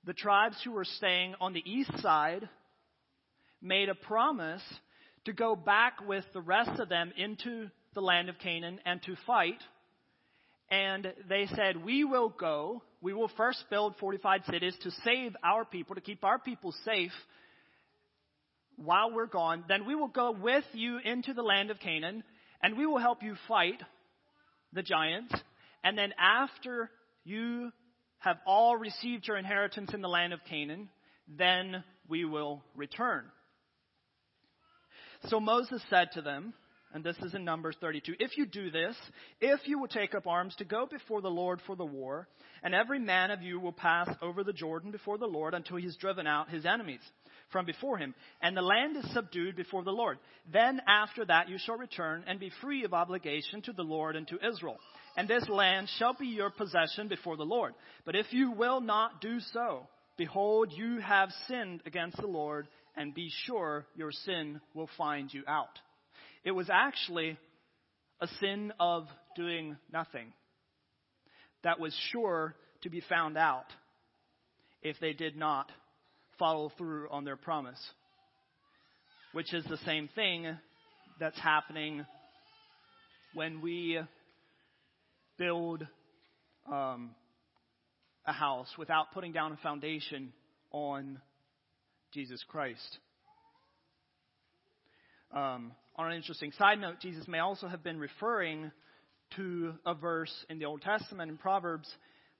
The 0.06 0.14
tribes 0.14 0.56
who 0.64 0.72
were 0.72 0.86
staying 0.86 1.34
on 1.38 1.52
the 1.52 1.70
east 1.70 1.92
side 2.00 2.48
made 3.62 3.88
a 3.88 3.94
promise 3.94 4.62
to 5.24 5.32
go 5.32 5.54
back 5.54 6.06
with 6.06 6.24
the 6.34 6.40
rest 6.40 6.80
of 6.80 6.88
them 6.88 7.12
into 7.16 7.68
the 7.94 8.00
land 8.00 8.28
of 8.28 8.38
Canaan 8.38 8.80
and 8.84 9.00
to 9.04 9.14
fight. 9.26 9.62
And 10.70 11.12
they 11.28 11.46
said, 11.54 11.84
We 11.84 12.04
will 12.04 12.28
go. 12.28 12.82
We 13.00 13.12
will 13.12 13.30
first 13.36 13.64
build 13.70 13.94
fortified 13.98 14.42
cities 14.50 14.74
to 14.82 14.90
save 15.04 15.36
our 15.44 15.64
people, 15.64 15.94
to 15.94 16.00
keep 16.00 16.24
our 16.24 16.38
people 16.38 16.74
safe 16.84 17.12
while 18.76 19.12
we're 19.12 19.26
gone. 19.26 19.64
Then 19.68 19.86
we 19.86 19.94
will 19.94 20.08
go 20.08 20.30
with 20.32 20.64
you 20.72 20.98
into 21.04 21.34
the 21.34 21.42
land 21.42 21.70
of 21.70 21.78
Canaan, 21.80 22.24
and 22.62 22.76
we 22.76 22.86
will 22.86 22.98
help 22.98 23.22
you 23.22 23.34
fight 23.48 23.82
the 24.72 24.82
giants. 24.82 25.34
And 25.84 25.98
then 25.98 26.12
after 26.18 26.90
you 27.24 27.72
have 28.18 28.38
all 28.46 28.76
received 28.76 29.26
your 29.26 29.36
inheritance 29.36 29.92
in 29.92 30.00
the 30.00 30.08
land 30.08 30.32
of 30.32 30.40
Canaan, 30.48 30.88
then 31.28 31.82
we 32.08 32.24
will 32.24 32.62
return. 32.76 33.24
So 35.28 35.40
Moses 35.40 35.82
said 35.88 36.08
to 36.12 36.22
them, 36.22 36.54
and 36.94 37.02
this 37.02 37.16
is 37.18 37.34
in 37.34 37.44
Numbers 37.44 37.76
32. 37.80 38.14
If 38.18 38.36
you 38.36 38.44
do 38.44 38.70
this, 38.70 38.94
if 39.40 39.60
you 39.66 39.78
will 39.78 39.88
take 39.88 40.14
up 40.14 40.26
arms 40.26 40.54
to 40.56 40.64
go 40.64 40.86
before 40.86 41.22
the 41.22 41.28
Lord 41.28 41.60
for 41.66 41.74
the 41.74 41.86
war, 41.86 42.28
and 42.62 42.74
every 42.74 42.98
man 42.98 43.30
of 43.30 43.40
you 43.40 43.58
will 43.58 43.72
pass 43.72 44.08
over 44.20 44.44
the 44.44 44.52
Jordan 44.52 44.90
before 44.90 45.16
the 45.16 45.26
Lord 45.26 45.54
until 45.54 45.78
he 45.78 45.84
has 45.84 45.96
driven 45.96 46.26
out 46.26 46.50
his 46.50 46.66
enemies 46.66 47.00
from 47.50 47.66
before 47.66 47.98
him, 47.98 48.14
and 48.40 48.56
the 48.56 48.62
land 48.62 48.96
is 48.96 49.12
subdued 49.12 49.56
before 49.56 49.84
the 49.84 49.90
Lord. 49.90 50.18
Then 50.52 50.80
after 50.88 51.24
that 51.26 51.48
you 51.48 51.58
shall 51.58 51.76
return 51.76 52.24
and 52.26 52.40
be 52.40 52.50
free 52.60 52.84
of 52.84 52.94
obligation 52.94 53.62
to 53.62 53.72
the 53.72 53.82
Lord 53.82 54.16
and 54.16 54.26
to 54.28 54.38
Israel. 54.46 54.78
And 55.16 55.28
this 55.28 55.46
land 55.48 55.88
shall 55.98 56.14
be 56.14 56.28
your 56.28 56.50
possession 56.50 57.08
before 57.08 57.36
the 57.36 57.44
Lord. 57.44 57.74
But 58.04 58.16
if 58.16 58.32
you 58.32 58.52
will 58.52 58.80
not 58.80 59.20
do 59.20 59.38
so, 59.52 59.86
behold, 60.16 60.72
you 60.74 60.98
have 61.00 61.28
sinned 61.46 61.82
against 61.84 62.16
the 62.16 62.26
Lord, 62.26 62.68
and 62.96 63.14
be 63.14 63.30
sure 63.46 63.86
your 63.94 64.12
sin 64.12 64.60
will 64.74 64.88
find 64.96 65.32
you 65.32 65.42
out. 65.48 65.78
It 66.44 66.50
was 66.50 66.68
actually 66.70 67.38
a 68.20 68.28
sin 68.40 68.72
of 68.78 69.06
doing 69.36 69.76
nothing 69.92 70.32
that 71.64 71.80
was 71.80 71.96
sure 72.10 72.54
to 72.82 72.90
be 72.90 73.00
found 73.08 73.38
out 73.38 73.66
if 74.82 74.96
they 75.00 75.12
did 75.12 75.36
not 75.36 75.70
follow 76.38 76.72
through 76.76 77.08
on 77.10 77.24
their 77.24 77.36
promise. 77.36 77.80
Which 79.32 79.54
is 79.54 79.64
the 79.64 79.78
same 79.78 80.08
thing 80.14 80.46
that's 81.18 81.38
happening 81.38 82.04
when 83.34 83.62
we 83.62 83.98
build 85.38 85.86
um, 86.70 87.14
a 88.26 88.32
house 88.32 88.68
without 88.76 89.12
putting 89.14 89.32
down 89.32 89.52
a 89.52 89.56
foundation 89.56 90.32
on 90.70 91.18
Jesus 92.12 92.44
Christ. 92.46 92.98
Um, 95.34 95.72
on 95.96 96.10
an 96.10 96.16
interesting 96.16 96.52
side 96.58 96.78
note, 96.78 96.96
Jesus 97.00 97.26
may 97.26 97.38
also 97.38 97.68
have 97.68 97.82
been 97.82 97.98
referring 97.98 98.70
to 99.36 99.72
a 99.86 99.94
verse 99.94 100.32
in 100.50 100.58
the 100.58 100.66
Old 100.66 100.82
Testament 100.82 101.30
in 101.30 101.38
Proverbs 101.38 101.88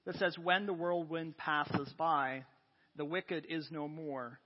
that 0.05 0.15
says, 0.17 0.37
When 0.37 0.67
the 0.67 0.73
whirlwind 0.73 1.37
passes 1.37 1.89
by, 1.97 2.43
the 2.95 3.05
wicked 3.05 3.47
is 3.49 3.67
no 3.71 3.87
more, 3.87 4.39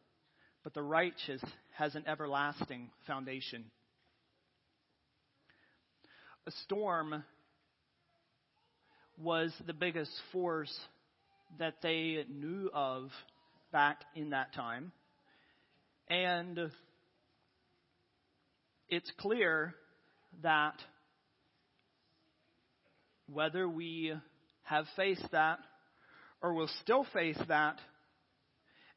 but 0.64 0.74
the 0.74 0.82
righteous 0.82 1.42
has 1.78 1.96
an 1.96 2.06
everlasting 2.08 2.90
foundation. 3.06 3.66
A 6.46 6.52
storm 6.64 7.22
was 9.22 9.52
the 9.66 9.74
biggest 9.74 10.12
force 10.32 10.74
that 11.60 11.76
they 11.82 12.24
knew 12.30 12.70
of 12.74 13.10
back 13.74 14.00
in 14.16 14.30
that 14.30 14.54
time. 14.54 14.94
And 16.10 16.72
it's 18.88 19.12
clear 19.18 19.76
that 20.42 20.76
whether 23.32 23.68
we 23.68 24.14
have 24.64 24.86
faced 24.96 25.28
that 25.32 25.60
or 26.42 26.54
will 26.54 26.70
still 26.82 27.06
face 27.14 27.40
that, 27.48 27.80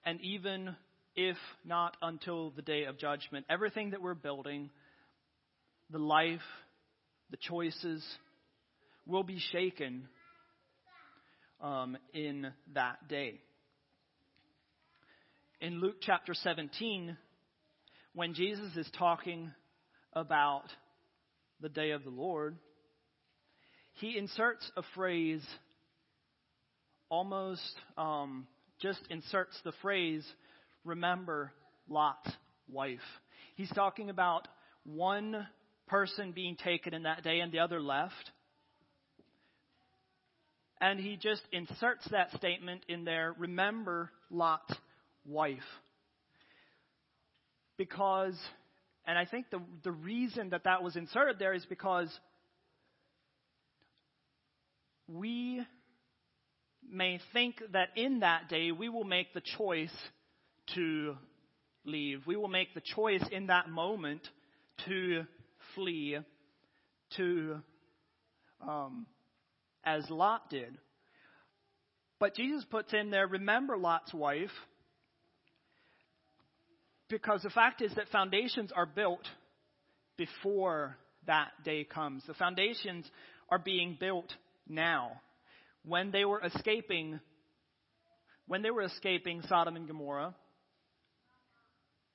and 0.04 0.20
even 0.20 0.76
if 1.16 1.36
not 1.64 1.96
until 2.00 2.50
the 2.50 2.62
day 2.62 2.84
of 2.84 2.98
judgment, 2.98 3.44
everything 3.50 3.90
that 3.90 4.00
we're 4.00 4.14
building, 4.14 4.70
the 5.90 5.98
life, 5.98 6.40
the 7.30 7.36
choices, 7.36 8.04
will 9.06 9.24
be 9.24 9.40
shaken 9.50 10.06
um, 11.60 11.96
in 12.14 12.52
that 12.74 13.08
day. 13.08 13.40
In 15.60 15.78
Luke 15.78 15.96
chapter 16.00 16.32
17, 16.32 17.18
when 18.14 18.32
Jesus 18.32 18.74
is 18.76 18.90
talking 18.98 19.52
about 20.14 20.64
the 21.60 21.68
day 21.68 21.90
of 21.90 22.02
the 22.02 22.08
Lord, 22.08 22.56
he 23.92 24.16
inserts 24.16 24.72
a 24.74 24.82
phrase, 24.94 25.46
almost 27.10 27.74
um, 27.98 28.46
just 28.80 29.00
inserts 29.10 29.54
the 29.62 29.74
phrase, 29.82 30.24
remember 30.82 31.52
Lot's 31.90 32.30
wife. 32.66 32.98
He's 33.54 33.70
talking 33.72 34.08
about 34.08 34.48
one 34.84 35.46
person 35.88 36.32
being 36.32 36.56
taken 36.56 36.94
in 36.94 37.02
that 37.02 37.22
day 37.22 37.40
and 37.40 37.52
the 37.52 37.58
other 37.58 37.82
left. 37.82 38.30
And 40.80 40.98
he 40.98 41.18
just 41.18 41.42
inserts 41.52 42.08
that 42.12 42.30
statement 42.38 42.86
in 42.88 43.04
there, 43.04 43.34
remember 43.38 44.10
Lot's 44.30 44.72
wife. 45.24 45.58
Because 47.76 48.36
and 49.06 49.18
I 49.18 49.24
think 49.24 49.50
the, 49.50 49.60
the 49.82 49.92
reason 49.92 50.50
that 50.50 50.64
that 50.64 50.82
was 50.82 50.96
inserted 50.96 51.38
there 51.38 51.54
is 51.54 51.64
because 51.66 52.08
we 55.08 55.62
may 56.88 57.18
think 57.32 57.56
that 57.72 57.88
in 57.96 58.20
that 58.20 58.48
day 58.48 58.72
we 58.72 58.88
will 58.88 59.04
make 59.04 59.32
the 59.34 59.42
choice 59.58 59.94
to 60.74 61.16
leave. 61.84 62.26
We 62.26 62.36
will 62.36 62.48
make 62.48 62.74
the 62.74 62.82
choice 62.94 63.24
in 63.32 63.46
that 63.46 63.68
moment 63.68 64.22
to 64.86 65.24
flee, 65.74 66.18
to, 67.16 67.60
um, 68.66 69.06
as 69.84 70.08
Lot 70.10 70.50
did. 70.50 70.76
But 72.18 72.36
Jesus 72.36 72.64
puts 72.70 72.92
in 72.92 73.10
there, 73.10 73.26
remember 73.26 73.76
Lot's 73.76 74.12
wife 74.12 74.50
because 77.10 77.42
the 77.42 77.50
fact 77.50 77.82
is 77.82 77.92
that 77.96 78.08
foundations 78.08 78.72
are 78.74 78.86
built 78.86 79.26
before 80.16 80.96
that 81.26 81.48
day 81.64 81.84
comes. 81.84 82.22
The 82.26 82.34
foundations 82.34 83.10
are 83.48 83.58
being 83.58 83.96
built 83.98 84.32
now. 84.68 85.20
When 85.84 86.10
they 86.10 86.24
were 86.24 86.40
escaping, 86.42 87.20
when 88.46 88.62
they 88.62 88.70
were 88.70 88.82
escaping 88.82 89.42
Sodom 89.48 89.76
and 89.76 89.86
Gomorrah, 89.86 90.34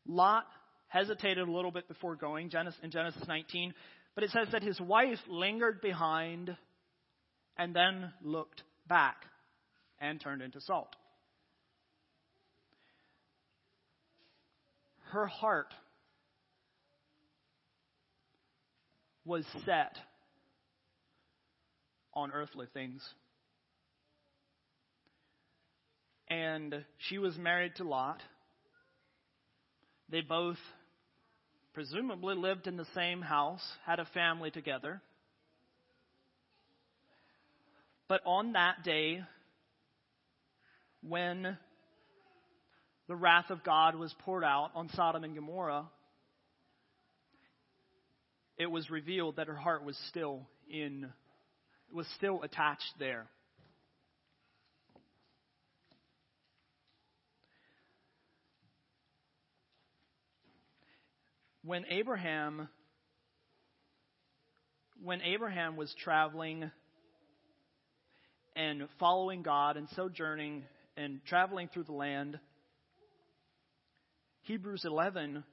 Lot 0.08 0.46
hesitated 0.88 1.48
a 1.48 1.52
little 1.52 1.72
bit 1.72 1.88
before 1.88 2.16
going 2.16 2.52
in 2.84 2.92
Genesis 2.92 3.28
19, 3.28 3.74
but 4.14 4.24
it 4.24 4.30
says 4.30 4.48
that 4.52 4.64
his 4.64 4.80
wife 4.80 5.20
lingered 5.28 5.82
behind 5.82 6.56
and 7.58 7.76
then 7.76 8.14
looked 8.22 8.62
back 8.88 9.18
and 10.00 10.22
turned 10.22 10.42
into 10.42 10.62
salt. 10.62 10.96
Her 15.16 15.28
heart 15.28 15.74
was 19.24 19.46
set 19.66 19.96
on 22.14 22.32
earthly 22.32 22.68
things. 22.74 23.02
And 26.28 26.84
she 26.98 27.18
was 27.18 27.38
married 27.38 27.78
to 27.78 27.86
Lot. 27.86 28.22
They 30.10 30.20
both 30.20 30.58
presumably 31.74 32.36
lived 32.36 32.68
in 32.68 32.76
the 32.76 32.88
same 32.94 33.22
house, 33.22 33.64
had 33.86 34.00
a 34.00 34.06
family 34.14 34.52
together. 34.52 35.02
But 38.10 38.20
on 38.26 38.52
that 38.52 38.84
day, 38.84 39.22
when 41.02 41.58
the 43.08 43.16
wrath 43.16 43.50
of 43.50 43.64
God 43.64 43.96
was 43.96 44.14
poured 44.20 44.44
out 44.44 44.72
on 44.76 44.90
Sodom 44.90 45.24
and 45.24 45.36
Gomorrah, 45.36 45.86
it 48.58 48.68
was 48.68 48.90
revealed 48.90 49.36
that 49.36 49.48
her 49.48 49.56
heart 49.56 49.84
was 49.84 49.98
still 50.10 50.48
in 50.70 51.08
was 51.92 52.08
still 52.18 52.42
attached 52.42 52.94
there. 53.00 53.28
When 61.64 61.86
Abraham 61.90 62.70
when 65.04 65.22
Abraham 65.22 65.76
was 65.76 65.94
traveling 66.04 66.72
and 68.56 68.88
following 69.00 69.44
God 69.44 69.78
and 69.78 69.88
sojourning 69.96 70.64
and 70.98 71.20
traveling 71.26 71.70
through 71.74 71.84
the 71.84 71.92
land 71.92 72.40
Hebrews 74.46 74.86
11 74.86 75.44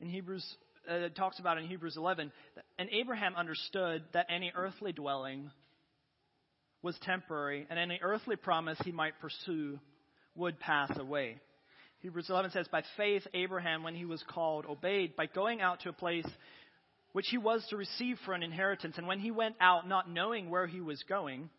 in 0.00 0.08
Hebrews 0.08 0.56
uh, 0.90 0.94
it 0.94 1.14
talks 1.14 1.38
about 1.38 1.58
in 1.58 1.66
Hebrews 1.66 1.98
11 1.98 2.32
and 2.78 2.88
Abraham 2.90 3.34
understood 3.36 4.02
that 4.14 4.26
any 4.30 4.50
earthly 4.56 4.92
dwelling 4.92 5.50
was 6.82 6.98
temporary 7.02 7.66
and 7.68 7.78
any 7.78 8.00
earthly 8.02 8.36
promise 8.36 8.78
he 8.82 8.92
might 8.92 9.20
pursue 9.20 9.78
would 10.34 10.58
pass 10.58 10.90
away. 10.98 11.36
Hebrews 12.00 12.30
11 12.30 12.52
says, 12.52 12.68
By 12.68 12.82
faith, 12.96 13.26
Abraham, 13.34 13.82
when 13.82 13.94
he 13.94 14.06
was 14.06 14.22
called, 14.26 14.64
obeyed 14.64 15.16
by 15.16 15.26
going 15.26 15.60
out 15.60 15.80
to 15.80 15.90
a 15.90 15.92
place 15.92 16.26
which 17.12 17.26
he 17.28 17.36
was 17.36 17.66
to 17.68 17.76
receive 17.76 18.16
for 18.24 18.32
an 18.32 18.42
inheritance. 18.42 18.96
And 18.96 19.06
when 19.06 19.18
he 19.18 19.32
went 19.32 19.56
out, 19.60 19.88
not 19.88 20.08
knowing 20.08 20.48
where 20.48 20.66
he 20.66 20.80
was 20.80 21.02
going, 21.08 21.50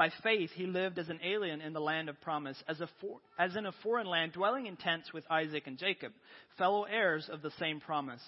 by 0.00 0.08
faith 0.22 0.48
he 0.54 0.64
lived 0.64 0.98
as 0.98 1.10
an 1.10 1.20
alien 1.22 1.60
in 1.60 1.74
the 1.74 1.78
land 1.78 2.08
of 2.08 2.18
promise, 2.22 2.56
as, 2.66 2.80
for, 3.02 3.18
as 3.38 3.54
in 3.54 3.66
a 3.66 3.72
foreign 3.82 4.06
land, 4.06 4.32
dwelling 4.32 4.64
in 4.64 4.74
tents 4.78 5.12
with 5.12 5.30
Isaac 5.30 5.64
and 5.66 5.76
Jacob, 5.76 6.12
fellow 6.56 6.84
heirs 6.84 7.28
of 7.30 7.42
the 7.42 7.50
same 7.58 7.80
promise. 7.80 8.22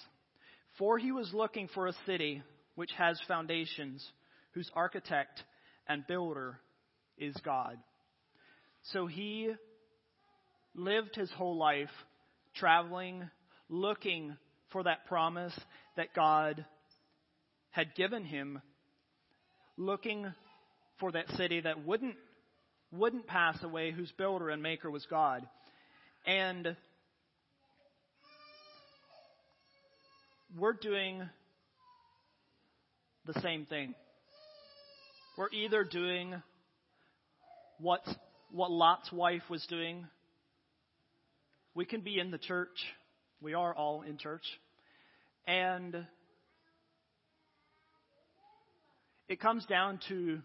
For 0.79 0.99
he 0.99 1.12
was 1.12 1.33
looking 1.33 1.71
for 1.73 1.87
a 1.87 1.95
city 2.05 2.43
which 2.75 2.91
has 2.99 3.19
foundations, 3.26 4.07
whose 4.50 4.71
architect 4.75 5.45
and 5.88 6.07
builder 6.07 6.59
is 7.17 7.35
God. 7.43 7.79
So 8.93 9.07
he 9.07 9.50
lived 10.75 11.17
his 11.17 11.31
whole 11.31 11.57
life 11.57 11.88
traveling, 12.55 13.31
looking 13.71 14.37
for 14.73 14.83
that 14.83 15.07
promise 15.07 15.59
that 15.97 16.12
God 16.14 16.67
had 17.71 17.95
given 17.95 18.26
him, 18.26 18.61
looking 19.79 20.35
for 21.02 21.11
that 21.11 21.28
city 21.30 21.61
that 21.61 21.85
wouldn't 21.85 22.14
wouldn't 22.92 23.26
pass 23.26 23.61
away, 23.64 23.90
whose 23.90 24.12
builder 24.12 24.50
and 24.50 24.62
maker 24.62 24.88
was 24.88 25.04
God. 25.11 25.44
And 26.26 26.76
we're 30.56 30.75
doing 30.75 31.23
the 33.26 33.35
same 33.40 33.66
thing. 33.66 33.94
We're 35.37 35.50
either 35.50 35.82
doing 35.82 36.40
what, 37.80 38.02
what 38.52 38.71
Lot's 38.71 39.11
wife 39.11 39.42
was 39.50 39.66
doing. 39.68 40.06
We 41.75 41.85
can 41.85 42.02
be 42.02 42.21
in 42.21 42.30
the 42.30 42.38
church. 42.38 42.76
We 43.40 43.54
are 43.54 43.75
all 43.75 44.02
in 44.02 44.18
church. 44.18 44.44
And 45.49 46.06
it 49.28 49.40
comes 49.40 49.64
down 49.66 49.99
to 50.09 50.42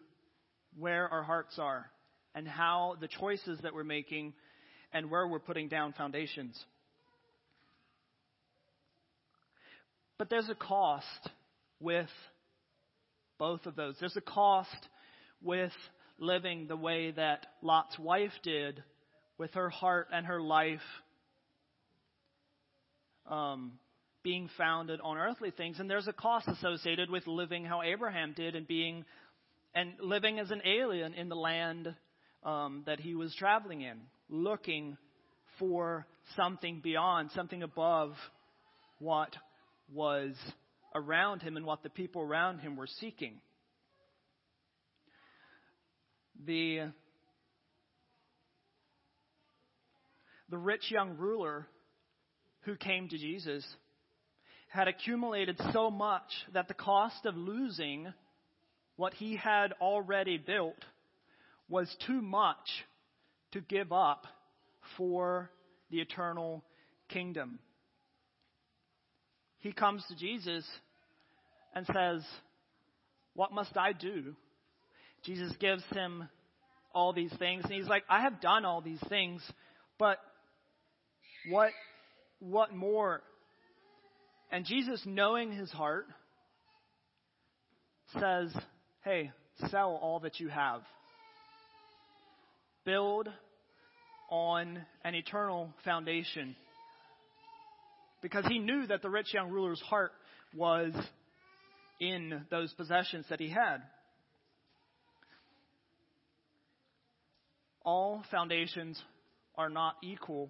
where 0.78 1.08
our 1.10 1.24
hearts 1.24 1.58
are 1.60 1.90
and 2.36 2.48
how 2.48 2.96
the 3.02 3.08
choices 3.08 3.60
that 3.64 3.74
we're 3.74 3.84
making 3.84 4.34
and 4.94 5.10
where 5.10 5.28
we're 5.28 5.40
putting 5.40 5.68
down 5.68 5.94
foundations. 5.94 6.58
But 10.18 10.30
there's 10.30 10.50
a 10.50 10.56
cost 10.56 11.30
with 11.80 12.10
both 13.38 13.66
of 13.66 13.76
those. 13.76 13.96
There's 14.00 14.18
a 14.18 14.22
cost 14.22 14.88
with 15.42 15.72
living 16.20 16.68
the 16.68 16.78
way 16.78 17.12
that 17.12 17.46
Lot's 17.62 17.98
wife 18.00 18.32
did 18.44 18.84
with 19.38 19.54
her 19.54 19.70
heart 19.70 20.08
and 20.12 20.26
her 20.26 20.42
life 20.42 20.80
um, 23.28 23.74
being 24.24 24.50
founded 24.58 25.00
on 25.02 25.18
earthly 25.18 25.52
things. 25.52 25.80
And 25.80 25.90
there's 25.90 26.08
a 26.08 26.14
cost 26.14 26.48
associated 26.48 27.10
with 27.10 27.28
living 27.28 27.66
how 27.66 27.84
Abraham 27.84 28.34
did 28.36 28.56
and 28.56 28.68
being 28.68 29.06
and 29.78 29.94
living 30.02 30.40
as 30.40 30.50
an 30.50 30.64
alien 30.66 31.14
in 31.14 31.30
the 31.30 31.36
land 31.36 31.94
um, 32.42 32.82
that 32.88 33.00
he 33.00 33.14
was 33.14 33.36
traveling 33.36 33.82
in, 33.82 34.00
looking 34.28 34.98
for 35.60 36.08
something 36.36 36.82
beyond, 36.84 37.30
something 37.36 37.62
above 37.62 38.14
what 38.98 39.36
was 39.94 40.34
around 40.96 41.44
him 41.44 41.58
and 41.58 41.66
what 41.66 41.84
the 41.84 41.92
people 41.92 42.24
around 42.24 42.58
him 42.58 42.76
were 42.76 42.88
seeking. 43.00 43.36
The, 46.44 46.92
the 50.50 50.58
rich 50.58 50.90
young 50.90 51.18
ruler 51.18 51.68
who 52.62 52.76
came 52.76 53.10
to 53.10 53.18
Jesus 53.20 53.64
had 54.70 54.88
accumulated 54.88 55.62
so 55.72 55.92
much 55.92 56.32
that 56.56 56.68
the 56.68 56.74
cost 56.74 57.28
of 57.28 57.38
losing 57.38 58.12
what 58.98 59.14
he 59.14 59.38
had 59.38 59.74
already 59.80 60.38
built 60.38 60.84
was 61.70 61.88
too 62.06 62.22
much 62.22 62.86
to 63.52 63.62
give 63.62 63.94
up 63.94 64.26
for 64.98 65.50
the 65.90 66.00
eternal 66.00 66.64
kingdom. 67.08 67.60
He 69.60 69.72
comes 69.72 70.04
to 70.08 70.16
Jesus 70.16 70.66
and 71.74 71.86
says, 71.86 72.24
What 73.34 73.54
must 73.54 73.78
I 73.78 73.94
do? 73.94 74.36
Jesus 75.24 75.54
gives 75.60 75.84
him 75.94 76.28
all 76.94 77.14
these 77.14 77.34
things, 77.38 77.64
and 77.64 77.74
he's 77.74 77.88
like, 77.88 78.04
I 78.10 78.22
have 78.22 78.42
done 78.42 78.66
all 78.66 78.82
these 78.82 79.02
things, 79.10 79.42
but 80.00 80.18
what, 81.50 81.72
what 82.40 82.74
more? 82.74 83.22
And 84.52 84.66
Jesus, 84.66 85.02
knowing 85.06 85.52
his 85.52 85.70
heart, 85.70 86.08
says, 88.14 88.56
Hey, 89.08 89.32
sell 89.70 89.98
all 90.02 90.20
that 90.20 90.42
you 90.42 90.50
have. 90.50 90.82
Build 92.84 93.30
on 94.30 94.86
an 95.06 95.16
eternal 95.16 95.74
foundation. 95.86 96.58
Because 98.22 98.46
he 98.48 98.60
knew 98.60 98.86
that 98.88 99.02
the 99.02 99.10
rich 99.10 99.34
young 99.34 99.50
ruler's 99.50 99.80
heart 99.80 100.12
was 100.54 100.92
in 102.02 102.42
those 102.52 102.74
possessions 102.74 103.26
that 103.30 103.40
he 103.40 103.50
had. 103.50 103.78
All 107.86 108.26
foundations 108.30 109.02
are 109.58 109.70
not 109.70 109.96
equal, 110.04 110.50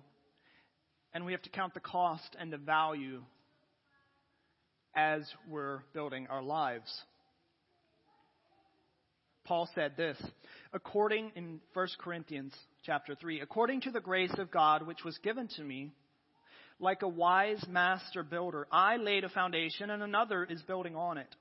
and 1.14 1.28
we 1.28 1.34
have 1.34 1.44
to 1.44 1.52
count 1.52 1.76
the 1.76 1.80
cost 1.80 2.36
and 2.40 2.52
the 2.52 2.58
value 2.58 3.22
as 4.96 5.22
we're 5.48 5.82
building 5.94 6.26
our 6.32 6.42
lives. 6.42 6.92
Paul 9.48 9.70
said 9.74 9.96
this, 9.96 10.18
according 10.74 11.32
in 11.36 11.62
1 11.74 11.88
Corinthians 12.00 12.54
chapter 12.86 13.16
3, 13.16 13.40
according 13.40 13.82
to 13.82 13.92
the 13.92 14.02
grace 14.02 14.34
of 14.38 14.52
God 14.52 14.86
which 14.86 15.06
was 15.06 15.18
given 15.20 15.48
to 15.56 15.64
me, 15.64 15.92
like 16.82 17.02
a 17.02 17.08
wise 17.08 17.64
master 17.70 18.24
builder, 18.24 18.68
I 18.72 18.98
laid 18.98 19.24
a 19.24 19.30
foundation 19.30 19.90
and 19.90 20.04
another 20.04 20.44
is 20.44 20.62
building 20.64 20.98
on 20.98 21.18
it. 21.18 21.34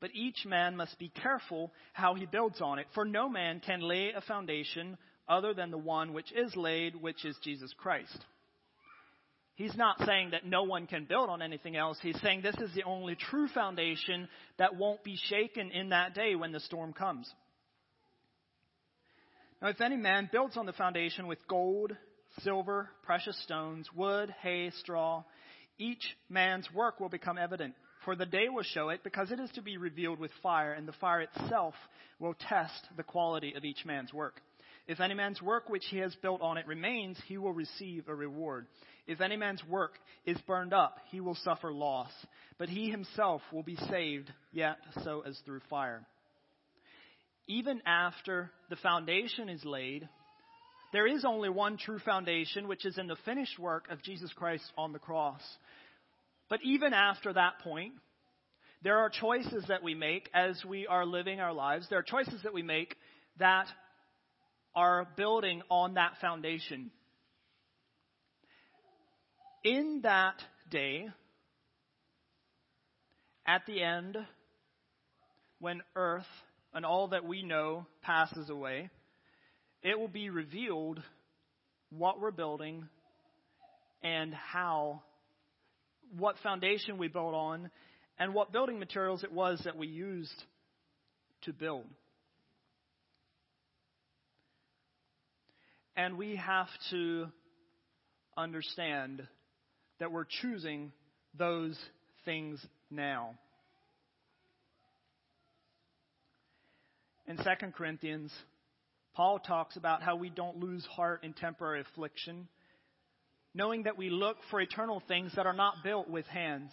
But 0.00 0.10
each 0.12 0.44
man 0.44 0.76
must 0.76 0.98
be 0.98 1.08
careful 1.08 1.72
how 1.92 2.14
he 2.14 2.26
builds 2.26 2.60
on 2.60 2.80
it, 2.80 2.86
for 2.94 3.04
no 3.04 3.28
man 3.28 3.60
can 3.60 3.80
lay 3.80 4.12
a 4.12 4.20
foundation 4.22 4.98
other 5.28 5.54
than 5.54 5.70
the 5.70 5.78
one 5.78 6.12
which 6.12 6.32
is 6.32 6.56
laid, 6.56 6.96
which 6.96 7.24
is 7.24 7.36
Jesus 7.44 7.72
Christ. 7.78 8.24
He's 9.60 9.76
not 9.76 10.00
saying 10.06 10.30
that 10.30 10.46
no 10.46 10.62
one 10.62 10.86
can 10.86 11.04
build 11.04 11.28
on 11.28 11.42
anything 11.42 11.76
else. 11.76 11.98
He's 12.00 12.18
saying 12.22 12.40
this 12.40 12.56
is 12.56 12.74
the 12.74 12.84
only 12.84 13.14
true 13.14 13.46
foundation 13.46 14.26
that 14.56 14.76
won't 14.76 15.04
be 15.04 15.18
shaken 15.28 15.70
in 15.70 15.90
that 15.90 16.14
day 16.14 16.34
when 16.34 16.50
the 16.50 16.60
storm 16.60 16.94
comes. 16.94 17.30
Now, 19.60 19.68
if 19.68 19.82
any 19.82 19.98
man 19.98 20.30
builds 20.32 20.56
on 20.56 20.64
the 20.64 20.72
foundation 20.72 21.26
with 21.26 21.46
gold, 21.46 21.92
silver, 22.38 22.88
precious 23.02 23.38
stones, 23.42 23.86
wood, 23.94 24.34
hay, 24.40 24.70
straw, 24.78 25.24
each 25.76 26.16
man's 26.30 26.66
work 26.72 26.98
will 26.98 27.10
become 27.10 27.36
evident. 27.36 27.74
For 28.06 28.16
the 28.16 28.24
day 28.24 28.48
will 28.48 28.62
show 28.62 28.88
it, 28.88 29.04
because 29.04 29.30
it 29.30 29.40
is 29.40 29.50
to 29.56 29.62
be 29.62 29.76
revealed 29.76 30.18
with 30.18 30.30
fire, 30.42 30.72
and 30.72 30.88
the 30.88 30.92
fire 30.92 31.20
itself 31.20 31.74
will 32.18 32.32
test 32.48 32.88
the 32.96 33.02
quality 33.02 33.52
of 33.54 33.66
each 33.66 33.84
man's 33.84 34.14
work. 34.14 34.40
If 34.88 35.00
any 35.00 35.12
man's 35.14 35.42
work 35.42 35.68
which 35.68 35.84
he 35.90 35.98
has 35.98 36.14
built 36.16 36.40
on 36.40 36.56
it 36.56 36.66
remains, 36.66 37.16
he 37.28 37.36
will 37.36 37.52
receive 37.52 38.08
a 38.08 38.14
reward. 38.14 38.66
If 39.06 39.20
any 39.20 39.36
man's 39.36 39.62
work 39.64 39.92
is 40.24 40.38
burned 40.46 40.72
up, 40.72 40.98
he 41.10 41.20
will 41.20 41.36
suffer 41.36 41.72
loss, 41.72 42.10
but 42.58 42.68
he 42.68 42.90
himself 42.90 43.42
will 43.52 43.62
be 43.62 43.76
saved, 43.88 44.32
yet 44.52 44.76
so 45.04 45.22
as 45.26 45.38
through 45.44 45.60
fire. 45.68 46.06
Even 47.46 47.82
after 47.86 48.50
the 48.68 48.76
foundation 48.76 49.48
is 49.48 49.64
laid, 49.64 50.08
there 50.92 51.06
is 51.06 51.24
only 51.24 51.48
one 51.48 51.76
true 51.76 51.98
foundation, 51.98 52.68
which 52.68 52.84
is 52.84 52.98
in 52.98 53.06
the 53.06 53.16
finished 53.24 53.58
work 53.58 53.86
of 53.90 54.02
Jesus 54.02 54.32
Christ 54.34 54.64
on 54.76 54.92
the 54.92 54.98
cross. 54.98 55.42
But 56.48 56.60
even 56.64 56.92
after 56.92 57.32
that 57.32 57.60
point, 57.62 57.94
there 58.82 58.98
are 58.98 59.10
choices 59.10 59.64
that 59.68 59.82
we 59.82 59.94
make 59.94 60.28
as 60.34 60.64
we 60.64 60.86
are 60.86 61.06
living 61.06 61.40
our 61.40 61.52
lives. 61.52 61.86
There 61.88 61.98
are 61.98 62.02
choices 62.02 62.42
that 62.42 62.54
we 62.54 62.62
make 62.62 62.96
that 63.38 63.66
are 64.74 65.06
building 65.16 65.62
on 65.70 65.94
that 65.94 66.12
foundation. 66.20 66.90
In 69.62 70.00
that 70.04 70.36
day, 70.70 71.08
at 73.46 73.66
the 73.66 73.82
end, 73.82 74.16
when 75.58 75.82
earth 75.94 76.24
and 76.72 76.86
all 76.86 77.08
that 77.08 77.26
we 77.26 77.42
know 77.42 77.86
passes 78.00 78.48
away, 78.48 78.88
it 79.82 79.98
will 79.98 80.08
be 80.08 80.30
revealed 80.30 81.02
what 81.90 82.20
we're 82.20 82.30
building 82.30 82.88
and 84.02 84.32
how, 84.32 85.02
what 86.16 86.36
foundation 86.42 86.96
we 86.96 87.08
built 87.08 87.34
on, 87.34 87.70
and 88.18 88.32
what 88.32 88.52
building 88.52 88.78
materials 88.78 89.24
it 89.24 89.32
was 89.32 89.60
that 89.64 89.76
we 89.76 89.88
used 89.88 90.42
to 91.42 91.52
build. 91.52 91.84
And 95.96 96.16
we 96.16 96.36
have 96.36 96.68
to 96.92 97.26
understand 98.38 99.26
that 100.00 100.10
we're 100.10 100.26
choosing 100.42 100.92
those 101.38 101.78
things 102.24 102.64
now. 102.90 103.34
In 107.26 107.36
2 107.36 107.42
Corinthians, 107.76 108.32
Paul 109.14 109.38
talks 109.38 109.76
about 109.76 110.02
how 110.02 110.16
we 110.16 110.30
don't 110.30 110.58
lose 110.58 110.84
heart 110.86 111.22
in 111.22 111.32
temporary 111.32 111.82
affliction, 111.82 112.48
knowing 113.54 113.84
that 113.84 113.96
we 113.96 114.10
look 114.10 114.38
for 114.50 114.60
eternal 114.60 115.02
things 115.06 115.32
that 115.36 115.46
are 115.46 115.52
not 115.52 115.84
built 115.84 116.08
with 116.08 116.26
hands. 116.26 116.72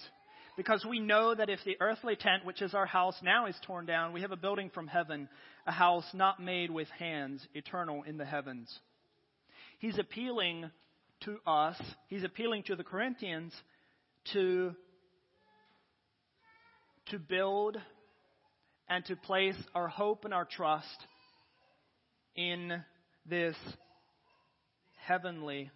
Because 0.56 0.84
we 0.90 1.00
know 1.00 1.36
that 1.36 1.52
if 1.52 1.60
the 1.66 1.78
earthly 1.80 2.16
tent, 2.16 2.44
which 2.44 2.64
is 2.64 2.74
our 2.74 2.88
house, 2.88 3.16
now 3.22 3.46
is 3.46 3.56
torn 3.68 3.86
down, 3.86 4.14
we 4.14 4.22
have 4.22 4.32
a 4.32 4.38
building 4.38 4.72
from 4.74 4.88
heaven, 4.88 5.30
a 5.68 5.72
house 5.72 6.06
not 6.16 6.42
made 6.42 6.72
with 6.72 6.88
hands, 6.98 7.46
eternal 7.54 8.02
in 8.02 8.18
the 8.18 8.26
heavens. 8.26 8.74
He's 9.78 10.00
appealing 10.00 10.72
to 11.22 11.38
us, 11.46 11.80
he's 12.08 12.24
appealing 12.24 12.64
to 12.64 12.76
the 12.76 12.84
Corinthians 12.84 13.54
to, 14.34 14.76
to 17.08 17.20
build 17.20 17.78
and 18.90 19.04
to 19.06 19.16
place 19.16 19.56
our 19.76 19.88
hope 19.88 20.26
and 20.26 20.34
our 20.34 20.46
trust 20.46 21.06
in 22.36 22.84
this 23.26 23.56
heavenly 25.06 25.72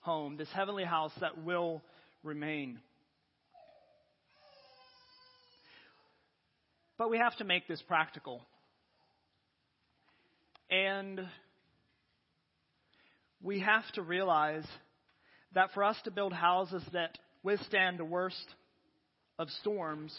home, 0.00 0.36
this 0.36 0.48
heavenly 0.54 0.84
house 0.84 1.12
that 1.20 1.42
will 1.42 1.82
remain. 2.22 2.78
But 6.98 7.10
we 7.10 7.18
have 7.18 7.36
to 7.36 7.44
make 7.44 7.66
this 7.66 7.82
practical. 7.82 8.42
And 10.70 11.20
we 13.42 13.60
have 13.60 13.84
to 13.94 14.02
realize 14.02 14.66
that 15.54 15.72
for 15.72 15.84
us 15.84 15.96
to 16.04 16.10
build 16.10 16.32
houses 16.32 16.82
that 16.92 17.18
withstand 17.42 17.98
the 17.98 18.04
worst 18.04 18.54
of 19.38 19.48
storms, 19.60 20.16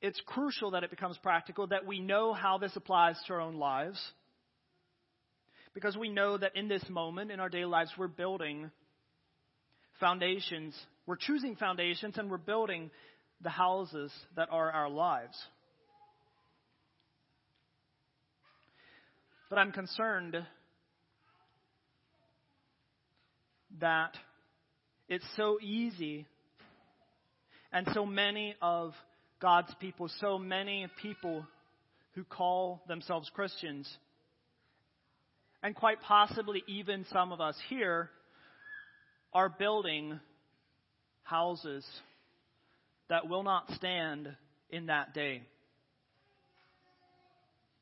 it's 0.00 0.20
crucial 0.26 0.72
that 0.72 0.82
it 0.82 0.90
becomes 0.90 1.16
practical, 1.18 1.66
that 1.68 1.86
we 1.86 2.00
know 2.00 2.32
how 2.32 2.58
this 2.58 2.74
applies 2.74 3.16
to 3.26 3.34
our 3.34 3.40
own 3.40 3.56
lives. 3.56 4.00
Because 5.74 5.96
we 5.96 6.08
know 6.08 6.36
that 6.36 6.56
in 6.56 6.68
this 6.68 6.84
moment 6.90 7.30
in 7.30 7.40
our 7.40 7.48
daily 7.48 7.66
lives, 7.66 7.92
we're 7.96 8.08
building 8.08 8.70
foundations. 10.00 10.74
We're 11.06 11.16
choosing 11.16 11.56
foundations 11.56 12.18
and 12.18 12.30
we're 12.30 12.38
building 12.38 12.90
the 13.42 13.50
houses 13.50 14.10
that 14.36 14.48
are 14.50 14.70
our 14.70 14.88
lives. 14.88 15.36
But 19.48 19.58
I'm 19.58 19.72
concerned 19.72 20.36
that 23.80 24.14
it's 25.08 25.24
so 25.36 25.58
easy 25.60 26.26
and 27.72 27.88
so 27.94 28.04
many 28.06 28.54
of 28.60 28.92
God's 29.40 29.74
people, 29.80 30.08
so 30.20 30.38
many 30.38 30.86
people 31.00 31.46
who 32.14 32.24
call 32.24 32.82
themselves 32.86 33.30
Christians, 33.34 33.90
and 35.62 35.74
quite 35.74 36.00
possibly 36.02 36.62
even 36.66 37.06
some 37.12 37.32
of 37.32 37.40
us 37.40 37.56
here, 37.68 38.10
are 39.32 39.48
building 39.48 40.20
houses 41.22 41.86
that 43.08 43.28
will 43.28 43.42
not 43.42 43.70
stand 43.72 44.28
in 44.70 44.86
that 44.86 45.14
day, 45.14 45.42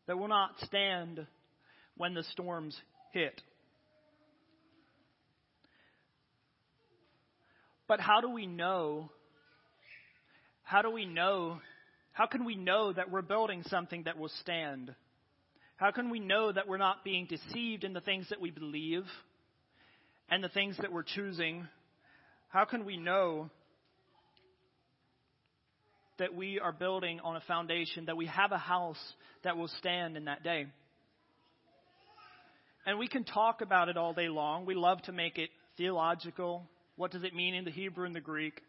that 0.07 0.17
will 0.17 0.29
not 0.29 0.53
stand 0.65 1.27
when 1.97 2.15
the 2.15 2.23
storms 2.25 2.77
hit. 3.13 3.41
But 7.91 7.99
how 7.99 8.21
do 8.21 8.31
we 8.31 8.47
know 8.47 9.11
how 10.63 10.83
do 10.83 10.91
we 10.93 11.05
know? 11.05 11.59
How 12.13 12.27
can 12.27 12.45
we 12.45 12.55
know 12.55 12.93
that 12.93 13.11
we're 13.11 13.23
building 13.23 13.65
something 13.67 14.05
that 14.05 14.17
will 14.17 14.31
stand? 14.41 14.95
How 15.75 15.91
can 15.91 16.11
we 16.11 16.21
know 16.21 16.53
that 16.53 16.69
we're 16.69 16.77
not 16.77 17.03
being 17.03 17.27
deceived 17.27 17.83
in 17.83 17.93
the 17.93 18.01
things 18.01 18.29
that 18.31 18.41
we 18.41 18.53
believe 18.53 19.03
and 20.29 20.45
the 20.45 20.49
things 20.49 20.77
that 20.77 20.93
we're 20.93 21.03
choosing? 21.03 21.67
How 22.51 22.65
can 22.65 22.85
we 22.85 22.97
know 22.97 23.51
that 26.21 26.33
we 26.33 26.61
are 26.61 26.71
building 26.71 27.19
on 27.25 27.35
a 27.35 27.41
foundation, 27.41 28.05
that 28.05 28.17
we 28.17 28.27
have 28.27 28.53
a 28.53 28.59
house 28.59 29.03
that 29.43 29.57
will 29.57 29.71
stand 29.81 30.17
in 30.17 30.27
that 30.27 30.45
day? 30.45 30.67
And 32.87 32.97
we 32.97 33.09
can 33.09 33.25
talk 33.25 33.61
about 33.61 33.89
it 33.89 33.97
all 33.97 34.13
day 34.13 34.29
long. 34.29 34.67
We 34.67 34.77
love 34.77 35.03
to 35.03 35.13
make 35.13 35.37
it 35.37 35.51
theological. 35.77 36.69
What 37.01 37.13
does 37.13 37.23
it 37.23 37.35
mean 37.35 37.55
in 37.55 37.65
the 37.65 37.71
Hebrew 37.71 38.05
and 38.05 38.15
the 38.15 38.21
Greek? 38.21 38.61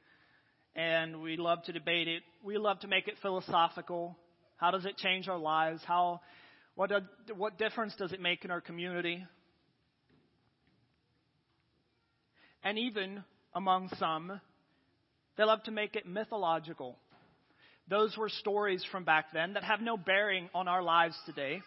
and 0.74 1.22
we 1.22 1.36
love 1.36 1.62
to 1.63 1.74
debate 1.74 2.08
it. 2.08 2.24
We 2.41 2.58
love 2.58 2.80
to 2.80 2.88
make 2.88 3.10
it 3.10 3.15
philosophical. 3.22 4.15
How 4.56 4.72
does 4.72 4.86
it 4.86 4.96
change 4.96 5.28
our 5.28 5.38
lives? 5.38 5.82
How, 5.86 6.22
what, 6.76 6.94
what 7.36 7.58
difference 7.58 7.94
does 7.98 8.13
it 8.13 8.22
make 8.22 8.46
in 8.46 8.52
our 8.52 8.62
community? 8.62 9.26
And 12.63 12.80
even 12.80 13.26
among 13.54 13.89
some, 14.00 14.39
they 15.38 15.44
love 15.44 15.62
to 15.63 15.72
make 15.72 15.98
it 15.98 16.08
mythological. 16.08 16.98
Those 17.89 18.15
were 18.15 18.30
stories 18.30 18.82
from 18.94 19.04
back 19.04 19.34
then 19.34 19.56
that 19.56 19.65
have 19.65 19.82
no 19.82 19.98
bearing 19.98 20.50
on 20.56 20.70
our 20.70 20.82
lives 20.82 21.17
today. 21.26 21.62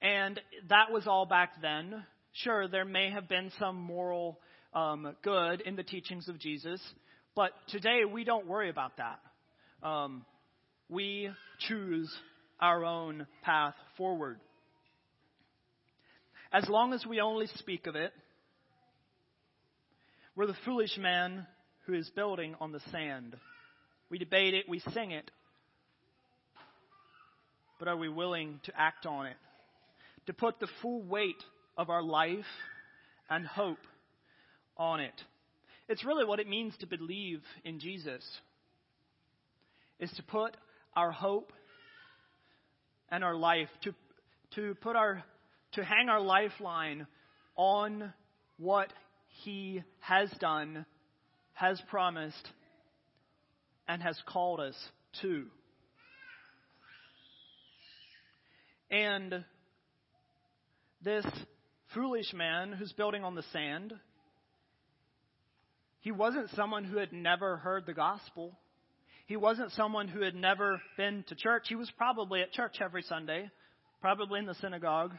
And 0.00 0.40
that 0.68 0.92
was 0.92 1.08
all 1.08 1.26
back 1.26 1.60
then. 1.60 2.04
Sure, 2.44 2.68
there 2.68 2.84
may 2.84 3.10
have 3.10 3.28
been 3.28 3.50
some 3.58 3.74
moral 3.74 4.38
um, 4.76 5.16
good 5.22 5.62
in 5.62 5.74
the 5.74 5.82
teachings 5.82 6.28
of 6.28 6.38
Jesus, 6.38 6.82
but 7.34 7.52
today 7.68 8.02
we 8.04 8.24
don't 8.24 8.46
worry 8.46 8.68
about 8.68 8.92
that. 8.98 9.18
Um, 9.82 10.26
we 10.90 11.30
choose 11.66 12.14
our 12.60 12.84
own 12.84 13.26
path 13.42 13.74
forward. 13.96 14.38
As 16.52 16.68
long 16.68 16.92
as 16.92 17.06
we 17.06 17.20
only 17.20 17.46
speak 17.54 17.86
of 17.86 17.96
it, 17.96 18.12
we're 20.36 20.46
the 20.46 20.56
foolish 20.66 20.98
man 20.98 21.46
who 21.86 21.94
is 21.94 22.10
building 22.10 22.54
on 22.60 22.70
the 22.70 22.80
sand. 22.92 23.34
We 24.10 24.18
debate 24.18 24.52
it, 24.52 24.68
we 24.68 24.80
sing 24.92 25.10
it, 25.10 25.30
but 27.78 27.88
are 27.88 27.96
we 27.96 28.10
willing 28.10 28.60
to 28.64 28.72
act 28.78 29.06
on 29.06 29.24
it? 29.24 29.36
To 30.26 30.34
put 30.34 30.60
the 30.60 30.68
full 30.82 31.02
weight 31.02 31.42
of 31.78 31.88
our 31.88 32.02
life 32.02 32.44
and 33.30 33.46
hope 33.46 33.78
on 34.76 35.00
it? 35.00 35.14
It's 35.88 36.04
really 36.04 36.24
what 36.24 36.40
it 36.40 36.48
means 36.48 36.74
to 36.80 36.86
believe 36.86 37.42
in 37.64 37.78
Jesus. 37.78 38.24
Is 39.98 40.10
to 40.12 40.22
put 40.22 40.56
our 40.94 41.10
hope 41.10 41.52
and 43.10 43.22
our 43.22 43.36
life, 43.36 43.68
to, 43.84 43.94
to 44.56 44.74
put 44.76 44.96
our, 44.96 45.22
to 45.72 45.84
hang 45.84 46.08
our 46.08 46.20
lifeline 46.20 47.06
on 47.56 48.12
what 48.58 48.92
He 49.44 49.82
has 50.00 50.30
done, 50.40 50.84
has 51.54 51.80
promised, 51.88 52.48
and 53.88 54.02
has 54.02 54.18
called 54.26 54.60
us 54.60 54.74
to. 55.22 55.46
And 58.90 59.44
this 61.02 61.24
foolish 61.94 62.32
man 62.32 62.72
who's 62.72 62.92
building 62.92 63.24
on 63.24 63.34
the 63.34 63.44
sand, 63.52 63.94
he 66.06 66.12
wasn't 66.12 66.48
someone 66.50 66.84
who 66.84 66.98
had 66.98 67.12
never 67.12 67.56
heard 67.56 67.84
the 67.84 67.92
gospel. 67.92 68.56
He 69.26 69.36
wasn't 69.36 69.72
someone 69.72 70.06
who 70.06 70.20
had 70.20 70.36
never 70.36 70.80
been 70.96 71.24
to 71.26 71.34
church. 71.34 71.64
He 71.68 71.74
was 71.74 71.90
probably 71.98 72.42
at 72.42 72.52
church 72.52 72.76
every 72.80 73.02
Sunday, 73.02 73.50
probably 74.00 74.38
in 74.38 74.46
the 74.46 74.54
synagogue. 74.54 75.10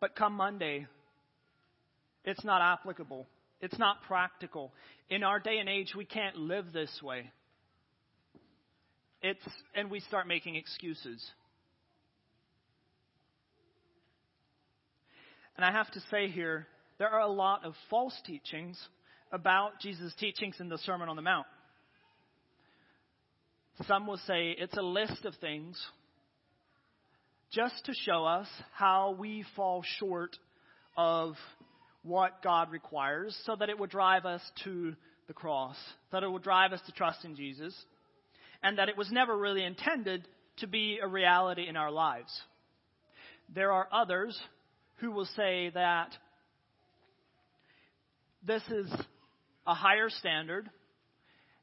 But 0.00 0.14
come 0.16 0.34
Monday, 0.34 0.86
it's 2.22 2.44
not 2.44 2.60
applicable. 2.60 3.26
It's 3.62 3.78
not 3.78 4.02
practical. 4.02 4.70
In 5.08 5.24
our 5.24 5.40
day 5.40 5.56
and 5.56 5.66
age, 5.66 5.94
we 5.96 6.04
can't 6.04 6.36
live 6.36 6.74
this 6.74 7.00
way. 7.02 7.30
It's, 9.22 9.48
and 9.74 9.90
we 9.90 10.00
start 10.00 10.28
making 10.28 10.56
excuses. 10.56 11.26
And 15.56 15.64
I 15.64 15.72
have 15.72 15.90
to 15.92 16.00
say 16.10 16.28
here 16.28 16.66
there 17.00 17.08
are 17.08 17.20
a 17.20 17.32
lot 17.32 17.64
of 17.64 17.72
false 17.88 18.14
teachings 18.26 18.78
about 19.32 19.80
Jesus' 19.80 20.14
teachings 20.20 20.56
in 20.60 20.68
the 20.68 20.76
Sermon 20.76 21.08
on 21.08 21.16
the 21.16 21.22
Mount. 21.22 21.46
Some 23.88 24.06
will 24.06 24.20
say 24.26 24.50
it's 24.50 24.76
a 24.76 24.82
list 24.82 25.24
of 25.24 25.34
things 25.36 25.82
just 27.50 27.86
to 27.86 27.94
show 28.04 28.26
us 28.26 28.46
how 28.74 29.16
we 29.18 29.46
fall 29.56 29.82
short 29.98 30.36
of 30.94 31.36
what 32.02 32.42
God 32.42 32.70
requires 32.70 33.34
so 33.46 33.56
that 33.58 33.70
it 33.70 33.78
would 33.78 33.88
drive 33.88 34.26
us 34.26 34.42
to 34.64 34.94
the 35.26 35.32
cross, 35.32 35.76
that 36.12 36.22
it 36.22 36.30
would 36.30 36.42
drive 36.42 36.74
us 36.74 36.82
to 36.84 36.92
trust 36.92 37.24
in 37.24 37.34
Jesus, 37.34 37.74
and 38.62 38.76
that 38.76 38.90
it 38.90 38.96
was 38.98 39.10
never 39.10 39.34
really 39.34 39.64
intended 39.64 40.28
to 40.58 40.66
be 40.66 40.98
a 41.02 41.08
reality 41.08 41.66
in 41.66 41.78
our 41.78 41.90
lives. 41.90 42.42
There 43.54 43.72
are 43.72 43.88
others 43.90 44.38
who 44.96 45.12
will 45.12 45.28
say 45.34 45.70
that 45.72 46.10
this 48.46 48.62
is 48.68 48.90
a 49.66 49.74
higher 49.74 50.08
standard 50.08 50.70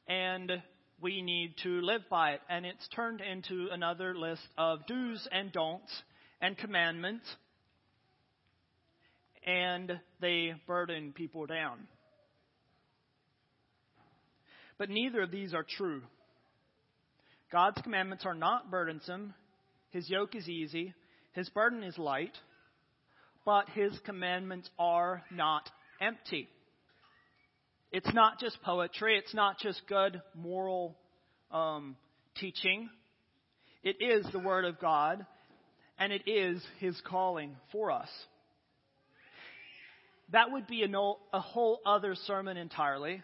and 0.07 0.51
we 1.01 1.21
need 1.21 1.55
to 1.63 1.81
live 1.81 2.01
by 2.09 2.31
it. 2.31 2.41
And 2.49 2.65
it's 2.65 2.87
turned 2.89 3.21
into 3.21 3.67
another 3.71 4.15
list 4.15 4.47
of 4.57 4.85
do's 4.87 5.27
and 5.31 5.51
don'ts 5.51 5.91
and 6.41 6.57
commandments. 6.57 7.25
And 9.45 9.99
they 10.19 10.53
burden 10.65 11.13
people 11.13 11.45
down. 11.45 11.87
But 14.77 14.89
neither 14.89 15.21
of 15.21 15.31
these 15.31 15.53
are 15.53 15.65
true. 15.77 16.01
God's 17.51 17.81
commandments 17.81 18.25
are 18.25 18.35
not 18.35 18.69
burdensome. 18.69 19.33
His 19.89 20.09
yoke 20.09 20.35
is 20.35 20.49
easy. 20.49 20.93
His 21.31 21.49
burden 21.49 21.81
is 21.83 21.97
light. 21.97 22.37
But 23.45 23.69
His 23.69 23.97
commandments 24.05 24.69
are 24.77 25.23
not 25.31 25.69
empty. 26.01 26.49
It's 27.91 28.13
not 28.13 28.39
just 28.39 28.61
poetry, 28.61 29.17
it's 29.17 29.33
not 29.33 29.59
just 29.59 29.81
good 29.87 30.21
moral 30.35 30.97
um, 31.51 31.95
teaching. 32.35 32.89
It 33.83 33.97
is 34.01 34.25
the 34.31 34.39
Word 34.39 34.65
of 34.65 34.79
God, 34.79 35.25
and 35.97 36.11
it 36.11 36.27
is 36.27 36.61
His 36.79 36.99
calling 37.07 37.55
for 37.71 37.91
us. 37.91 38.09
That 40.33 40.51
would 40.51 40.67
be 40.67 40.83
a, 40.83 40.87
no, 40.87 41.19
a 41.31 41.39
whole 41.39 41.79
other 41.85 42.15
sermon 42.25 42.57
entirely, 42.57 43.23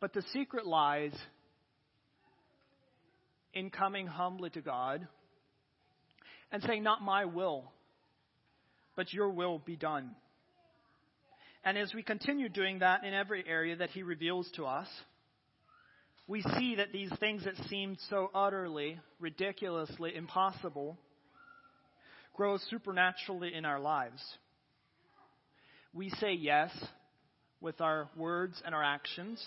but 0.00 0.12
the 0.12 0.22
secret 0.34 0.66
lies 0.66 1.14
in 3.54 3.70
coming 3.70 4.06
humbly 4.06 4.50
to 4.50 4.60
God 4.60 5.08
and 6.52 6.62
saying, 6.62 6.82
Not 6.82 7.00
my 7.00 7.24
will, 7.24 7.72
but 8.94 9.12
your 9.14 9.30
will 9.30 9.58
be 9.58 9.76
done. 9.76 10.10
And 11.64 11.76
as 11.76 11.92
we 11.94 12.02
continue 12.02 12.48
doing 12.48 12.78
that 12.80 13.04
in 13.04 13.12
every 13.12 13.44
area 13.46 13.76
that 13.76 13.90
He 13.90 14.02
reveals 14.02 14.50
to 14.56 14.64
us, 14.64 14.88
we 16.26 16.42
see 16.42 16.76
that 16.76 16.92
these 16.92 17.10
things 17.18 17.44
that 17.44 17.56
seemed 17.68 17.98
so 18.10 18.30
utterly, 18.34 18.98
ridiculously 19.18 20.14
impossible 20.14 20.98
grow 22.34 22.58
supernaturally 22.70 23.54
in 23.54 23.64
our 23.64 23.80
lives. 23.80 24.22
We 25.92 26.10
say 26.10 26.34
yes 26.34 26.70
with 27.60 27.80
our 27.80 28.08
words 28.16 28.62
and 28.64 28.74
our 28.74 28.84
actions, 28.84 29.44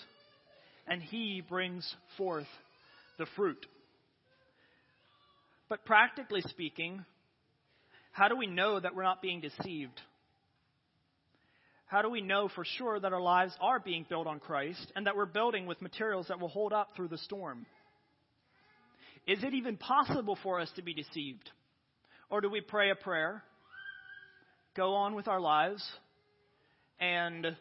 and 0.86 1.00
He 1.00 1.40
brings 1.40 1.94
forth 2.18 2.48
the 3.18 3.26
fruit. 3.36 3.64
But 5.68 5.86
practically 5.86 6.42
speaking, 6.42 7.04
how 8.10 8.28
do 8.28 8.36
we 8.36 8.46
know 8.46 8.78
that 8.78 8.94
we're 8.94 9.04
not 9.04 9.22
being 9.22 9.40
deceived? 9.40 9.98
How 11.92 12.00
do 12.00 12.08
we 12.08 12.22
know 12.22 12.48
for 12.48 12.64
sure 12.64 12.98
that 12.98 13.12
our 13.12 13.20
lives 13.20 13.54
are 13.60 13.78
being 13.78 14.06
built 14.08 14.26
on 14.26 14.40
Christ 14.40 14.90
and 14.96 15.06
that 15.06 15.14
we're 15.14 15.26
building 15.26 15.66
with 15.66 15.82
materials 15.82 16.28
that 16.28 16.40
will 16.40 16.48
hold 16.48 16.72
up 16.72 16.96
through 16.96 17.08
the 17.08 17.18
storm? 17.18 17.66
Is 19.26 19.44
it 19.44 19.52
even 19.52 19.76
possible 19.76 20.38
for 20.42 20.58
us 20.58 20.70
to 20.76 20.82
be 20.82 20.94
deceived? 20.94 21.50
Or 22.30 22.40
do 22.40 22.48
we 22.48 22.62
pray 22.62 22.88
a 22.88 22.94
prayer, 22.94 23.42
go 24.74 24.94
on 24.94 25.14
with 25.14 25.28
our 25.28 25.38
lives, 25.38 25.86
and 26.98 27.54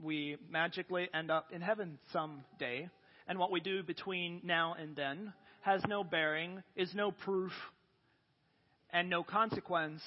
we 0.00 0.36
magically 0.48 1.08
end 1.12 1.32
up 1.32 1.48
in 1.50 1.62
heaven 1.62 1.98
someday? 2.12 2.88
And 3.26 3.40
what 3.40 3.50
we 3.50 3.58
do 3.58 3.82
between 3.82 4.40
now 4.44 4.76
and 4.80 4.94
then 4.94 5.32
has 5.62 5.82
no 5.88 6.04
bearing, 6.04 6.62
is 6.76 6.94
no 6.94 7.10
proof, 7.10 7.50
and 8.92 9.10
no 9.10 9.24
consequence 9.24 10.00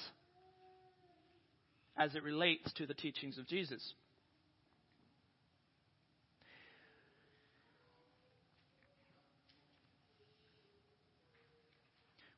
as 1.96 2.14
it 2.14 2.22
relates 2.22 2.72
to 2.74 2.86
the 2.86 2.94
teachings 2.94 3.38
of 3.38 3.46
Jesus. 3.46 3.94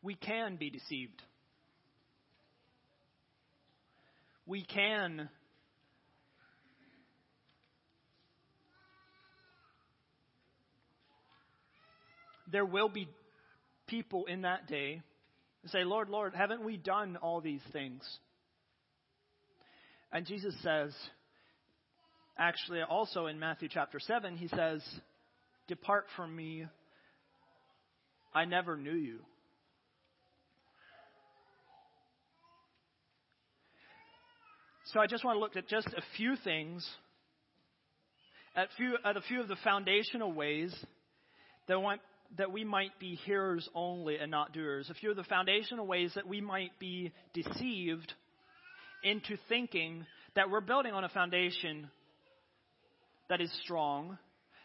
We 0.03 0.15
can 0.15 0.57
be 0.57 0.71
deceived. 0.71 1.23
We 4.47 4.63
can 4.63 5.29
there 12.51 12.65
will 12.65 12.89
be 12.89 13.09
people 13.87 14.27
in 14.27 14.43
that 14.43 14.67
day 14.69 15.03
say, 15.67 15.85
Lord, 15.85 16.09
Lord, 16.09 16.35
haven't 16.35 16.65
we 16.65 16.77
done 16.77 17.17
all 17.17 17.41
these 17.41 17.63
things? 17.73 18.03
And 20.17 20.25
Jesus 20.25 20.55
says, 20.63 20.95
actually, 22.39 22.81
also 22.81 23.27
in 23.27 23.39
Matthew 23.39 23.69
chapter 23.71 24.01
7, 24.01 24.39
he 24.39 24.49
says, 24.49 24.81
Depart 25.69 26.07
from 26.17 26.35
me, 26.35 26.65
I 28.35 28.47
never 28.47 28.79
knew 28.79 28.95
you. 28.95 29.19
So 34.87 35.01
I 35.01 35.07
just 35.07 35.23
want 35.23 35.37
to 35.37 35.41
look 35.41 35.55
at 35.55 35.69
just 35.69 35.89
a 35.89 36.03
few 36.17 36.37
things, 36.43 36.89
at, 38.57 38.69
few, 38.79 38.97
at 39.05 39.19
a 39.19 39.21
few 39.21 39.43
of 39.43 39.49
the 39.49 39.57
foundational 39.63 40.33
ways 40.33 40.75
that, 41.69 41.79
want, 41.79 42.01
that 42.39 42.51
we 42.51 42.65
might 42.65 42.99
be 42.99 43.17
hearers 43.27 43.69
only 43.75 44.17
and 44.17 44.31
not 44.31 44.55
doers. 44.55 44.89
A 44.89 44.95
few 44.95 45.11
of 45.11 45.17
the 45.17 45.25
foundational 45.25 45.87
ways 45.87 46.13
that 46.15 46.27
we 46.27 46.41
might 46.41 46.71
be 46.79 47.13
deceived 47.35 48.15
into 49.03 49.37
thinking 49.49 50.07
that 50.35 50.51
we're 50.51 50.61
building 50.61 50.93
on 50.93 51.05
a 51.05 51.09
foundation 51.09 51.91
that 53.29 53.41
is 53.41 53.51
strong, 53.65 54.19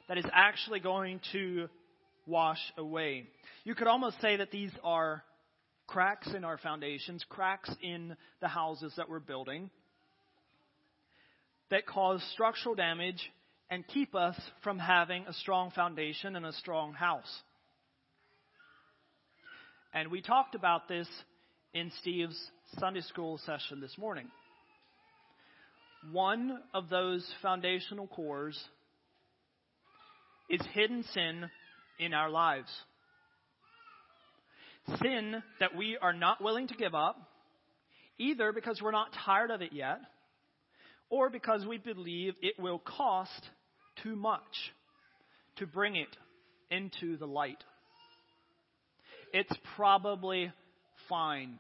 that 0.07 0.17
is 0.17 0.25
actually 0.31 0.79
going 0.79 1.19
to 1.31 1.67
wash 2.27 2.59
away. 2.77 3.25
You 3.63 3.75
could 3.75 3.87
almost 3.87 4.19
say 4.21 4.37
that 4.37 4.51
these 4.51 4.71
are 4.83 5.23
cracks 5.87 6.29
in 6.35 6.43
our 6.43 6.57
foundations, 6.57 7.23
cracks 7.29 7.69
in 7.81 8.15
the 8.39 8.47
houses 8.47 8.93
that 8.97 9.09
we're 9.09 9.19
building 9.19 9.69
that 11.71 11.85
cause 11.87 12.21
structural 12.33 12.75
damage 12.75 13.31
and 13.69 13.87
keep 13.87 14.13
us 14.13 14.39
from 14.61 14.77
having 14.77 15.25
a 15.27 15.33
strong 15.33 15.71
foundation 15.71 16.35
and 16.35 16.45
a 16.45 16.53
strong 16.53 16.93
house. 16.93 17.41
And 19.93 20.11
we 20.11 20.21
talked 20.21 20.53
about 20.53 20.87
this 20.87 21.07
in 21.73 21.91
Steve's 22.01 22.37
Sunday 22.79 23.01
school 23.01 23.37
session 23.45 23.81
this 23.81 23.97
morning. 23.97 24.27
One 26.11 26.59
of 26.73 26.89
those 26.89 27.29
foundational 27.41 28.07
cores 28.07 28.57
is 30.49 30.61
hidden 30.73 31.03
sin 31.13 31.49
in 31.99 32.13
our 32.13 32.29
lives. 32.29 32.69
Sin 35.01 35.43
that 35.59 35.75
we 35.75 35.97
are 36.01 36.13
not 36.13 36.41
willing 36.41 36.69
to 36.69 36.73
give 36.75 36.95
up, 36.95 37.17
either 38.17 38.53
because 38.53 38.81
we're 38.81 38.91
not 38.91 39.09
tired 39.25 39.51
of 39.51 39.61
it 39.61 39.73
yet, 39.73 39.99
or 41.09 41.29
because 41.29 41.65
we 41.65 41.77
believe 41.77 42.35
it 42.41 42.55
will 42.57 42.79
cost 42.79 43.49
too 44.01 44.15
much 44.15 44.71
to 45.57 45.67
bring 45.67 45.97
it 45.97 46.15
into 46.69 47.17
the 47.17 47.27
light. 47.27 47.63
It's 49.33 49.53
probably 49.75 50.51
fine 51.09 51.59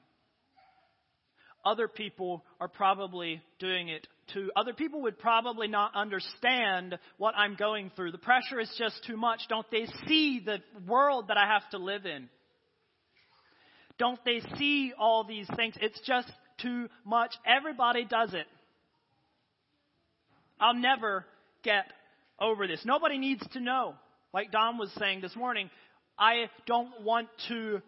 other 1.65 1.87
people 1.87 2.43
are 2.59 2.67
probably 2.67 3.41
doing 3.59 3.89
it 3.89 4.07
too. 4.33 4.51
Other 4.55 4.73
people 4.73 5.03
would 5.03 5.19
probably 5.19 5.67
not 5.67 5.95
understand 5.95 6.97
what 7.17 7.35
I'm 7.35 7.55
going 7.55 7.91
through. 7.95 8.11
The 8.11 8.17
pressure 8.17 8.59
is 8.59 8.73
just 8.77 9.03
too 9.05 9.17
much. 9.17 9.41
Don't 9.49 9.69
they 9.71 9.87
see 10.07 10.41
the 10.43 10.59
world 10.87 11.27
that 11.27 11.37
I 11.37 11.45
have 11.47 11.69
to 11.71 11.77
live 11.77 12.05
in? 12.05 12.29
Don't 13.97 14.19
they 14.25 14.41
see 14.57 14.93
all 14.97 15.23
these 15.23 15.47
things? 15.55 15.75
It's 15.79 15.99
just 16.07 16.31
too 16.61 16.87
much. 17.05 17.31
Everybody 17.45 18.05
does 18.05 18.33
it. 18.33 18.47
I'll 20.59 20.75
never 20.75 21.25
get 21.63 21.85
over 22.39 22.67
this. 22.67 22.81
Nobody 22.85 23.17
needs 23.17 23.45
to 23.53 23.59
know. 23.59 23.95
Like 24.33 24.51
Don 24.51 24.77
was 24.77 24.91
saying 24.97 25.21
this 25.21 25.35
morning, 25.35 25.69
I 26.17 26.45
don't 26.65 27.01
want 27.03 27.27
to 27.49 27.81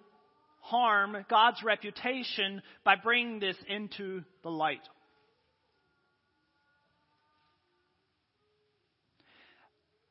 harm 0.64 1.26
God's 1.30 1.62
reputation 1.62 2.62
by 2.86 2.96
bringing 2.96 3.40
this 3.40 3.58
into 3.68 4.24
the 4.44 4.50
light. 4.50 4.82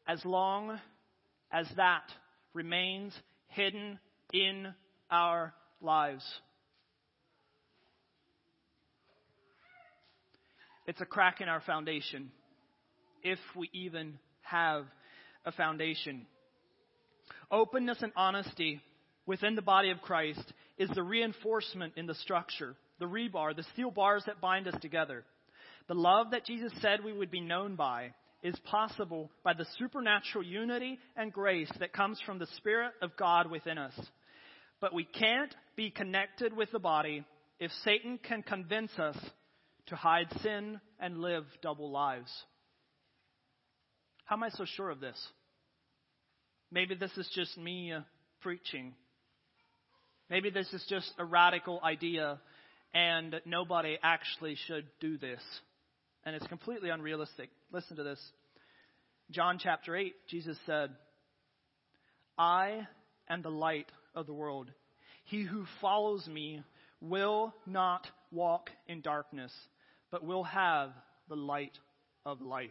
As 0.06 0.22
long 0.26 0.78
as 1.50 1.66
that 1.76 2.02
remains 2.52 3.14
hidden 3.48 3.98
in 4.32 4.74
our 5.10 5.54
lives. 5.80 6.24
It's 10.86 11.00
a 11.00 11.06
crack 11.06 11.40
in 11.40 11.48
our 11.48 11.62
foundation, 11.62 12.30
if 13.22 13.38
we 13.56 13.70
even 13.72 14.18
have 14.42 14.84
a 15.46 15.52
foundation. 15.52 16.26
Openness 17.50 18.02
and 18.02 18.12
honesty 18.16 18.82
within 19.26 19.54
the 19.54 19.62
body 19.62 19.90
of 19.90 20.02
Christ 20.02 20.52
is 20.78 20.90
the 20.90 21.02
reinforcement 21.02 21.94
in 21.96 22.06
the 22.06 22.14
structure, 22.14 22.74
the 22.98 23.06
rebar, 23.06 23.54
the 23.54 23.66
steel 23.72 23.90
bars 23.90 24.24
that 24.26 24.40
bind 24.40 24.68
us 24.68 24.74
together. 24.80 25.24
The 25.88 25.94
love 25.94 26.30
that 26.30 26.46
Jesus 26.46 26.72
said 26.80 27.04
we 27.04 27.12
would 27.12 27.30
be 27.30 27.40
known 27.40 27.76
by 27.76 28.14
is 28.42 28.58
possible 28.64 29.30
by 29.44 29.54
the 29.54 29.66
supernatural 29.78 30.44
unity 30.44 30.98
and 31.16 31.32
grace 31.32 31.70
that 31.78 31.92
comes 31.92 32.20
from 32.24 32.38
the 32.38 32.48
Spirit 32.56 32.92
of 33.00 33.16
God 33.16 33.50
within 33.50 33.78
us. 33.78 33.94
But 34.80 34.94
we 34.94 35.04
can't 35.04 35.54
be 35.76 35.90
connected 35.90 36.54
with 36.56 36.70
the 36.72 36.80
body 36.80 37.24
if 37.60 37.70
Satan 37.84 38.18
can 38.18 38.42
convince 38.42 38.90
us 38.98 39.16
to 39.86 39.96
hide 39.96 40.26
sin 40.42 40.80
and 40.98 41.18
live 41.18 41.44
double 41.62 41.90
lives. 41.90 42.30
How 44.24 44.36
am 44.36 44.42
I 44.42 44.50
so 44.50 44.64
sure 44.64 44.90
of 44.90 45.00
this? 45.00 45.20
Maybe 46.72 46.94
this 46.94 47.16
is 47.16 47.28
just 47.34 47.56
me 47.58 47.92
uh, 47.92 48.00
preaching. 48.40 48.94
Maybe 50.32 50.48
this 50.48 50.72
is 50.72 50.82
just 50.88 51.12
a 51.18 51.26
radical 51.26 51.78
idea 51.84 52.40
and 52.94 53.38
nobody 53.44 53.98
actually 54.02 54.56
should 54.66 54.86
do 54.98 55.18
this. 55.18 55.42
And 56.24 56.34
it's 56.34 56.46
completely 56.46 56.88
unrealistic. 56.88 57.50
Listen 57.70 57.98
to 57.98 58.02
this. 58.02 58.18
John 59.30 59.58
chapter 59.62 59.94
8, 59.94 60.14
Jesus 60.30 60.56
said, 60.64 60.88
I 62.38 62.88
am 63.28 63.42
the 63.42 63.50
light 63.50 63.92
of 64.14 64.24
the 64.24 64.32
world. 64.32 64.70
He 65.24 65.42
who 65.42 65.66
follows 65.82 66.26
me 66.26 66.62
will 67.02 67.52
not 67.66 68.06
walk 68.30 68.70
in 68.88 69.02
darkness, 69.02 69.52
but 70.10 70.24
will 70.24 70.44
have 70.44 70.92
the 71.28 71.36
light 71.36 71.76
of 72.24 72.40
life. 72.40 72.70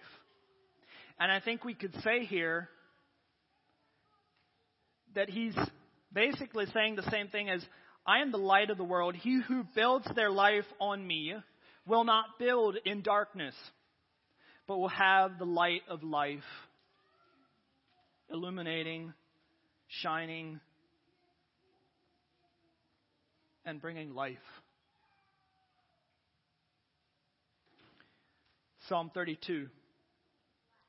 And 1.20 1.32
I 1.32 1.40
think 1.40 1.64
we 1.64 1.76
could 1.76 1.94
say 2.04 2.26
here 2.26 2.70
that 5.14 5.30
he's 5.30 5.54
basically 6.14 6.66
saying 6.74 6.96
the 6.96 7.10
same 7.10 7.28
thing 7.28 7.50
as 7.50 7.64
I 8.06 8.22
am 8.22 8.32
the 8.32 8.38
light 8.38 8.70
of 8.70 8.78
the 8.78 8.84
world. 8.84 9.16
He 9.16 9.42
who 9.48 9.64
builds 9.76 10.08
their 10.16 10.32
life 10.32 10.66
on 10.80 11.06
me 11.06 11.36
will 11.86 12.04
not 12.04 12.40
build 12.40 12.78
in 12.86 13.02
darkness, 13.02 13.56
but 14.68 14.78
will 14.78 14.90
have 14.90 15.38
the 15.38 15.46
light 15.46 15.82
of 15.90 16.04
life, 16.04 16.40
illuminating, 18.30 19.14
shining, 19.88 20.60
and 23.66 23.82
bringing 23.82 24.14
life. 24.14 24.38
Psalm 28.88 29.12
32. 29.14 29.68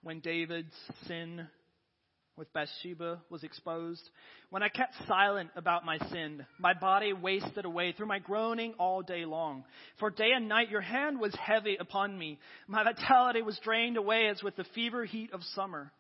When 0.03 0.21
David's 0.21 0.75
sin 1.07 1.47
with 2.37 2.53
Bathsheba 2.53 3.21
was 3.29 3.45
exposed, 3.45 4.03
when 4.51 4.62
I 4.62 4.68
kept 4.68 4.95
silent 5.07 5.51
about 5.55 5.85
my 5.85 5.99
sin, 6.11 6.47
my 6.59 6.73
body 6.73 7.12
wasted 7.12 7.64
away 7.64 7.92
through 7.92 8.07
my 8.07 8.18
groaning 8.18 8.75
all 8.79 9.03
day 9.03 9.25
long. 9.25 9.64
For 9.99 10.11
day 10.11 10.31
and 10.35 10.49
night 10.49 10.71
your 10.71 10.81
hand 10.81 11.21
was 11.21 11.35
heavy 11.35 11.77
upon 11.79 12.18
me. 12.18 12.38
My 12.66 12.85
vitality 12.85 13.42
was 13.42 13.61
drained 13.62 13.97
away 13.97 14.29
as 14.29 14.42
with 14.42 14.57
the 14.57 14.64
fever 14.75 15.05
heat 15.05 15.33
of 15.33 15.42
summer. 15.55 15.92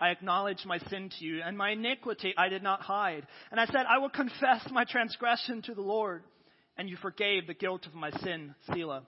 I 0.00 0.10
acknowledged 0.10 0.66
my 0.66 0.78
sin 0.78 1.10
to 1.18 1.24
you, 1.24 1.40
and 1.44 1.56
my 1.56 1.70
iniquity 1.70 2.34
I 2.36 2.48
did 2.48 2.62
not 2.62 2.82
hide. 2.82 3.26
And 3.50 3.58
I 3.58 3.66
said, 3.66 3.84
I 3.88 3.98
will 3.98 4.10
confess 4.10 4.68
my 4.70 4.84
transgression 4.84 5.62
to 5.62 5.74
the 5.74 5.80
Lord. 5.80 6.22
And 6.76 6.88
you 6.88 6.96
forgave 6.96 7.46
the 7.46 7.54
guilt 7.54 7.86
of 7.86 7.94
my 7.94 8.10
sin, 8.22 8.54
Selah. 8.72 9.02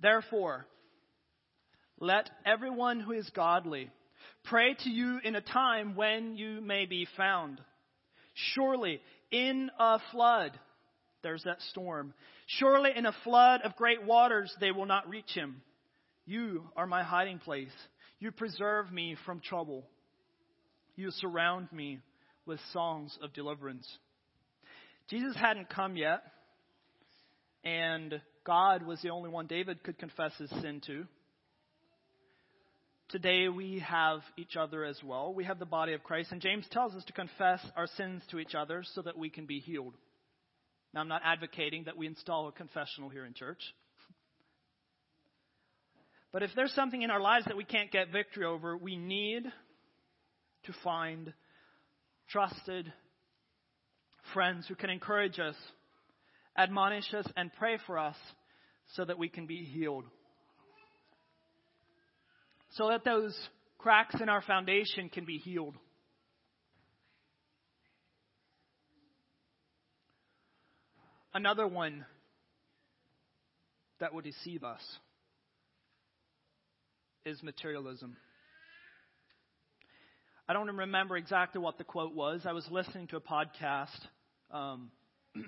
Therefore, 0.00 0.66
let 2.00 2.30
everyone 2.46 3.00
who 3.00 3.12
is 3.12 3.28
godly 3.34 3.90
pray 4.48 4.74
to 4.84 4.90
you 4.90 5.18
in 5.24 5.34
a 5.34 5.40
time 5.40 5.94
when 5.94 6.36
you 6.36 6.60
may 6.60 6.86
be 6.86 7.06
found. 7.16 7.60
Surely 8.54 9.00
in 9.30 9.70
a 9.78 9.98
flood, 10.12 10.58
there's 11.22 11.42
that 11.44 11.60
storm. 11.70 12.14
Surely 12.46 12.90
in 12.94 13.06
a 13.06 13.14
flood 13.24 13.60
of 13.62 13.76
great 13.76 14.04
waters 14.04 14.54
they 14.60 14.70
will 14.70 14.86
not 14.86 15.08
reach 15.08 15.30
him. 15.34 15.60
You 16.24 16.64
are 16.76 16.86
my 16.86 17.02
hiding 17.02 17.38
place. 17.38 17.72
You 18.20 18.32
preserve 18.32 18.92
me 18.92 19.16
from 19.26 19.40
trouble. 19.40 19.84
You 20.96 21.10
surround 21.10 21.68
me 21.72 21.98
with 22.46 22.60
songs 22.72 23.16
of 23.22 23.32
deliverance. 23.32 23.86
Jesus 25.08 25.36
hadn't 25.36 25.70
come 25.70 25.96
yet, 25.96 26.22
and 27.64 28.20
God 28.44 28.84
was 28.84 29.00
the 29.02 29.10
only 29.10 29.30
one 29.30 29.46
David 29.46 29.82
could 29.82 29.98
confess 29.98 30.32
his 30.38 30.50
sin 30.60 30.82
to. 30.86 31.06
Today 33.10 33.48
we 33.48 33.78
have 33.78 34.20
each 34.36 34.54
other 34.54 34.84
as 34.84 35.02
well. 35.02 35.32
We 35.32 35.44
have 35.44 35.58
the 35.58 35.64
body 35.64 35.94
of 35.94 36.04
Christ, 36.04 36.30
and 36.30 36.42
James 36.42 36.66
tells 36.70 36.94
us 36.94 37.02
to 37.04 37.14
confess 37.14 37.58
our 37.74 37.86
sins 37.96 38.22
to 38.30 38.38
each 38.38 38.54
other 38.54 38.84
so 38.94 39.00
that 39.00 39.16
we 39.16 39.30
can 39.30 39.46
be 39.46 39.60
healed. 39.60 39.94
Now, 40.92 41.00
I'm 41.00 41.08
not 41.08 41.22
advocating 41.24 41.84
that 41.84 41.96
we 41.96 42.06
install 42.06 42.48
a 42.48 42.52
confessional 42.52 43.08
here 43.08 43.24
in 43.24 43.32
church. 43.34 43.60
But 46.30 46.42
if 46.42 46.50
there's 46.54 46.74
something 46.74 47.00
in 47.00 47.10
our 47.10 47.22
lives 47.22 47.46
that 47.46 47.56
we 47.56 47.64
can't 47.64 47.90
get 47.90 48.12
victory 48.12 48.44
over, 48.44 48.76
we 48.76 48.96
need 48.96 49.44
to 50.64 50.72
find 50.84 51.32
trusted 52.28 52.92
friends 54.34 54.66
who 54.68 54.74
can 54.74 54.90
encourage 54.90 55.38
us, 55.38 55.54
admonish 56.54 57.14
us, 57.14 57.26
and 57.34 57.50
pray 57.54 57.78
for 57.86 57.98
us 57.98 58.16
so 58.94 59.06
that 59.06 59.18
we 59.18 59.30
can 59.30 59.46
be 59.46 59.64
healed 59.64 60.04
so 62.78 62.88
that 62.90 63.04
those 63.04 63.36
cracks 63.76 64.14
in 64.22 64.28
our 64.28 64.40
foundation 64.40 65.08
can 65.08 65.24
be 65.24 65.36
healed. 65.36 65.74
Another 71.34 71.66
one 71.66 72.06
that 73.98 74.14
will 74.14 74.20
deceive 74.20 74.62
us 74.62 74.80
is 77.24 77.42
materialism. 77.42 78.16
I 80.48 80.52
don't 80.52 80.68
remember 80.68 81.16
exactly 81.16 81.60
what 81.60 81.78
the 81.78 81.84
quote 81.84 82.14
was. 82.14 82.42
I 82.46 82.52
was 82.52 82.64
listening 82.70 83.08
to 83.08 83.16
a 83.16 83.20
podcast 83.20 83.98
um, 84.52 84.92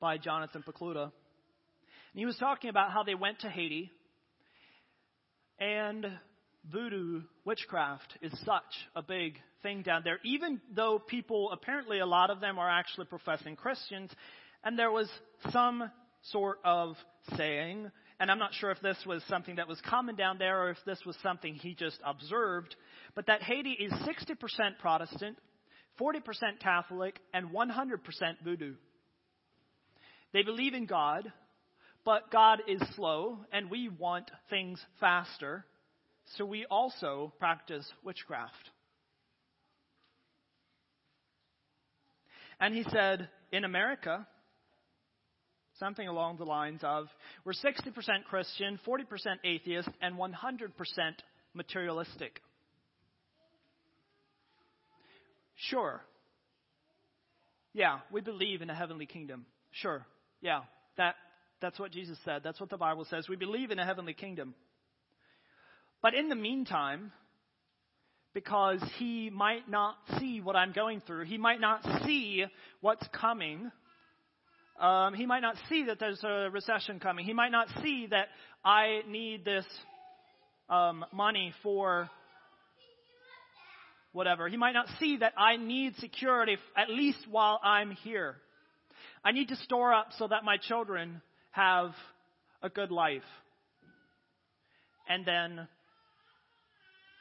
by 0.00 0.16
Jonathan 0.16 0.62
Pokluda. 0.66 1.02
And 1.02 1.10
he 2.14 2.24
was 2.24 2.36
talking 2.36 2.70
about 2.70 2.92
how 2.92 3.02
they 3.02 3.16
went 3.16 3.40
to 3.40 3.48
Haiti 3.50 3.90
and 5.58 6.06
voodoo 6.70 7.22
witchcraft 7.44 8.18
is 8.22 8.32
such 8.44 8.62
a 8.94 9.02
big 9.02 9.38
thing 9.62 9.82
down 9.82 10.02
there, 10.04 10.18
even 10.24 10.60
though 10.74 10.98
people, 10.98 11.50
apparently 11.52 11.98
a 12.00 12.06
lot 12.06 12.30
of 12.30 12.40
them 12.40 12.58
are 12.58 12.70
actually 12.70 13.06
professing 13.06 13.56
Christians, 13.56 14.10
and 14.64 14.78
there 14.78 14.90
was 14.90 15.08
some 15.50 15.90
sort 16.30 16.58
of 16.64 16.96
saying, 17.36 17.90
and 18.20 18.30
I'm 18.30 18.38
not 18.38 18.54
sure 18.54 18.70
if 18.70 18.80
this 18.80 18.98
was 19.06 19.22
something 19.28 19.56
that 19.56 19.66
was 19.66 19.80
common 19.88 20.14
down 20.14 20.38
there 20.38 20.62
or 20.62 20.70
if 20.70 20.78
this 20.86 21.00
was 21.04 21.16
something 21.22 21.54
he 21.54 21.74
just 21.74 21.98
observed, 22.04 22.76
but 23.14 23.26
that 23.26 23.42
Haiti 23.42 23.72
is 23.72 23.92
60% 23.92 24.36
Protestant, 24.78 25.36
40% 26.00 26.20
Catholic, 26.60 27.18
and 27.34 27.50
100% 27.50 27.98
voodoo. 28.44 28.74
They 30.32 30.42
believe 30.42 30.74
in 30.74 30.86
God, 30.86 31.30
but 32.04 32.30
God 32.30 32.62
is 32.66 32.80
slow, 32.94 33.38
and 33.52 33.70
we 33.70 33.88
want 33.88 34.30
things 34.48 34.80
faster. 35.00 35.64
So 36.36 36.44
we 36.44 36.64
also 36.70 37.32
practice 37.38 37.86
witchcraft. 38.04 38.70
And 42.58 42.74
he 42.74 42.84
said, 42.90 43.28
in 43.50 43.64
America, 43.64 44.26
something 45.78 46.06
along 46.06 46.38
the 46.38 46.44
lines 46.44 46.80
of 46.84 47.08
we're 47.44 47.52
60% 47.52 47.92
Christian, 48.30 48.78
40% 48.86 49.02
atheist, 49.44 49.88
and 50.00 50.16
100% 50.16 50.32
materialistic. 51.54 52.40
Sure. 55.56 56.02
Yeah, 57.74 57.98
we 58.10 58.20
believe 58.20 58.62
in 58.62 58.70
a 58.70 58.74
heavenly 58.74 59.06
kingdom. 59.06 59.44
Sure. 59.72 60.06
Yeah, 60.40 60.60
that, 60.96 61.16
that's 61.60 61.78
what 61.78 61.90
Jesus 61.90 62.18
said. 62.24 62.42
That's 62.44 62.60
what 62.60 62.70
the 62.70 62.76
Bible 62.76 63.06
says. 63.08 63.28
We 63.28 63.36
believe 63.36 63.70
in 63.70 63.78
a 63.78 63.84
heavenly 63.84 64.14
kingdom. 64.14 64.54
But 66.02 66.14
in 66.14 66.28
the 66.28 66.34
meantime, 66.34 67.12
because 68.34 68.82
he 68.98 69.30
might 69.30 69.68
not 69.68 69.96
see 70.18 70.40
what 70.40 70.56
I'm 70.56 70.72
going 70.72 71.00
through, 71.06 71.26
he 71.26 71.38
might 71.38 71.60
not 71.60 71.84
see 72.04 72.44
what's 72.80 73.06
coming, 73.12 73.70
Um, 74.80 75.14
he 75.14 75.26
might 75.26 75.42
not 75.42 75.56
see 75.68 75.84
that 75.84 76.00
there's 76.00 76.24
a 76.24 76.48
recession 76.50 76.98
coming. 76.98 77.24
He 77.24 77.34
might 77.34 77.52
not 77.52 77.68
see 77.82 78.08
that 78.10 78.28
I 78.64 79.02
need 79.06 79.44
this 79.44 79.66
um, 80.68 81.04
money 81.12 81.52
for 81.62 82.10
whatever. 84.12 84.48
He 84.48 84.56
might 84.56 84.72
not 84.72 84.86
see 84.98 85.18
that 85.18 85.34
I 85.36 85.56
need 85.56 85.96
security 85.96 86.56
at 86.76 86.88
least 86.90 87.18
while 87.30 87.60
I'm 87.62 87.92
here. 87.92 88.36
I 89.24 89.32
need 89.32 89.48
to 89.48 89.56
store 89.56 89.92
up 89.92 90.08
so 90.18 90.26
that 90.28 90.42
my 90.42 90.56
children 90.56 91.22
have 91.50 91.92
a 92.62 92.68
good 92.68 92.90
life. 92.90 93.22
And 95.08 95.24
then 95.24 95.68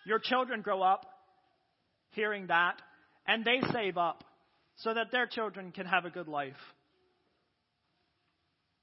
your 0.05 0.19
children 0.19 0.61
grow 0.61 0.81
up 0.81 1.05
hearing 2.11 2.47
that 2.47 2.81
and 3.27 3.45
they 3.45 3.61
save 3.71 3.97
up 3.97 4.23
so 4.77 4.93
that 4.93 5.11
their 5.11 5.27
children 5.27 5.71
can 5.71 5.85
have 5.85 6.05
a 6.05 6.09
good 6.09 6.27
life. 6.27 6.53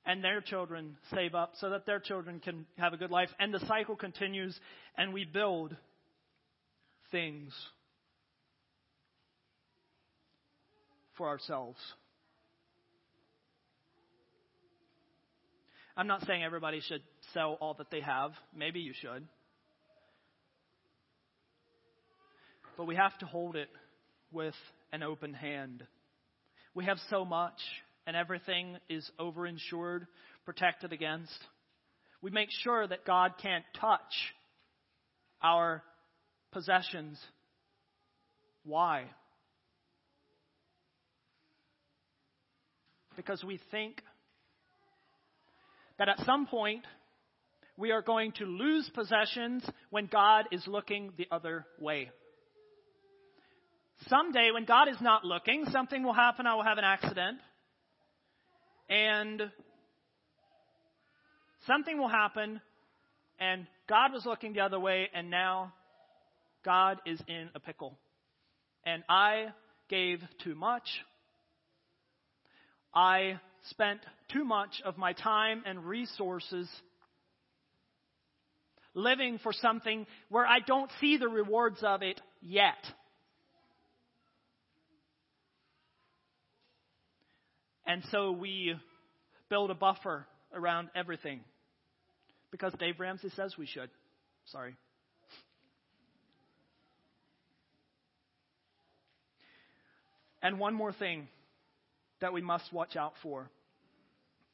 And 0.06 0.24
their 0.24 0.40
children 0.40 0.96
save 1.14 1.34
up 1.34 1.52
so 1.60 1.70
that 1.70 1.84
their 1.84 2.00
children 2.00 2.40
can 2.40 2.64
have 2.78 2.94
a 2.94 2.96
good 2.96 3.10
life. 3.10 3.28
And 3.38 3.52
the 3.52 3.60
cycle 3.66 3.96
continues 3.96 4.58
and 4.96 5.12
we 5.12 5.24
build 5.24 5.76
things 7.10 7.52
for 11.16 11.28
ourselves. 11.28 11.78
I'm 15.96 16.06
not 16.06 16.24
saying 16.26 16.44
everybody 16.44 16.80
should 16.80 17.02
sell 17.34 17.58
all 17.60 17.74
that 17.74 17.90
they 17.90 18.00
have. 18.00 18.30
Maybe 18.56 18.78
you 18.80 18.92
should. 18.98 19.26
But 22.78 22.86
we 22.86 22.94
have 22.94 23.18
to 23.18 23.26
hold 23.26 23.56
it 23.56 23.68
with 24.30 24.54
an 24.92 25.02
open 25.02 25.34
hand. 25.34 25.84
We 26.74 26.84
have 26.84 26.98
so 27.10 27.24
much, 27.24 27.58
and 28.06 28.16
everything 28.16 28.76
is 28.88 29.10
overinsured, 29.18 30.06
protected 30.44 30.92
against. 30.92 31.36
We 32.22 32.30
make 32.30 32.50
sure 32.62 32.86
that 32.86 33.04
God 33.04 33.32
can't 33.42 33.64
touch 33.80 34.00
our 35.42 35.82
possessions. 36.52 37.18
Why? 38.64 39.06
Because 43.16 43.42
we 43.42 43.58
think 43.72 44.02
that 45.98 46.08
at 46.08 46.24
some 46.24 46.46
point 46.46 46.84
we 47.76 47.90
are 47.90 48.02
going 48.02 48.30
to 48.32 48.44
lose 48.44 48.88
possessions 48.94 49.68
when 49.90 50.06
God 50.06 50.44
is 50.52 50.62
looking 50.68 51.12
the 51.16 51.26
other 51.32 51.66
way. 51.80 52.12
Someday, 54.06 54.50
when 54.52 54.64
God 54.64 54.88
is 54.88 55.00
not 55.00 55.24
looking, 55.24 55.64
something 55.72 56.02
will 56.02 56.12
happen. 56.12 56.46
I 56.46 56.54
will 56.54 56.62
have 56.62 56.78
an 56.78 56.84
accident. 56.84 57.38
And 58.88 59.50
something 61.66 61.98
will 61.98 62.08
happen, 62.08 62.60
and 63.38 63.66
God 63.88 64.12
was 64.12 64.24
looking 64.24 64.54
the 64.54 64.60
other 64.60 64.80
way, 64.80 65.08
and 65.12 65.30
now 65.30 65.74
God 66.64 66.98
is 67.04 67.20
in 67.28 67.50
a 67.54 67.60
pickle. 67.60 67.98
And 68.86 69.02
I 69.08 69.48
gave 69.90 70.20
too 70.42 70.54
much. 70.54 70.88
I 72.94 73.38
spent 73.68 74.00
too 74.32 74.44
much 74.44 74.80
of 74.84 74.96
my 74.96 75.12
time 75.12 75.62
and 75.66 75.84
resources 75.84 76.68
living 78.94 79.38
for 79.42 79.52
something 79.52 80.06
where 80.30 80.46
I 80.46 80.60
don't 80.60 80.90
see 81.00 81.18
the 81.18 81.28
rewards 81.28 81.78
of 81.82 82.02
it 82.02 82.20
yet. 82.40 82.76
And 87.88 88.04
so 88.12 88.32
we 88.32 88.74
build 89.48 89.70
a 89.70 89.74
buffer 89.74 90.26
around 90.54 90.90
everything 90.94 91.40
because 92.50 92.74
Dave 92.78 93.00
Ramsey 93.00 93.30
says 93.34 93.54
we 93.58 93.64
should. 93.64 93.88
Sorry. 94.44 94.76
And 100.42 100.58
one 100.58 100.74
more 100.74 100.92
thing 100.92 101.28
that 102.20 102.34
we 102.34 102.42
must 102.42 102.70
watch 102.74 102.94
out 102.94 103.14
for. 103.22 103.50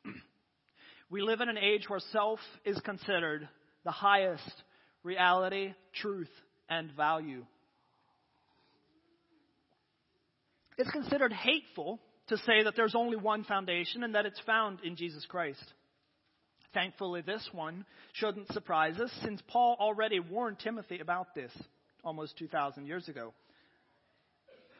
we 1.10 1.20
live 1.20 1.40
in 1.40 1.48
an 1.48 1.58
age 1.58 1.88
where 1.88 2.00
self 2.12 2.38
is 2.64 2.78
considered 2.84 3.48
the 3.84 3.90
highest 3.90 4.62
reality, 5.02 5.74
truth, 6.00 6.30
and 6.68 6.92
value. 6.92 7.44
It's 10.78 10.90
considered 10.90 11.32
hateful 11.32 11.98
to 12.28 12.38
say 12.38 12.62
that 12.64 12.74
there's 12.76 12.94
only 12.94 13.16
one 13.16 13.44
foundation 13.44 14.02
and 14.02 14.14
that 14.14 14.26
it's 14.26 14.40
found 14.40 14.80
in 14.82 14.96
Jesus 14.96 15.24
Christ. 15.26 15.64
Thankfully, 16.72 17.20
this 17.20 17.48
one 17.52 17.84
shouldn't 18.14 18.52
surprise 18.52 18.98
us 18.98 19.12
since 19.22 19.40
Paul 19.46 19.76
already 19.78 20.18
warned 20.20 20.58
Timothy 20.58 20.98
about 20.98 21.34
this 21.34 21.52
almost 22.02 22.36
2,000 22.38 22.86
years 22.86 23.08
ago. 23.08 23.32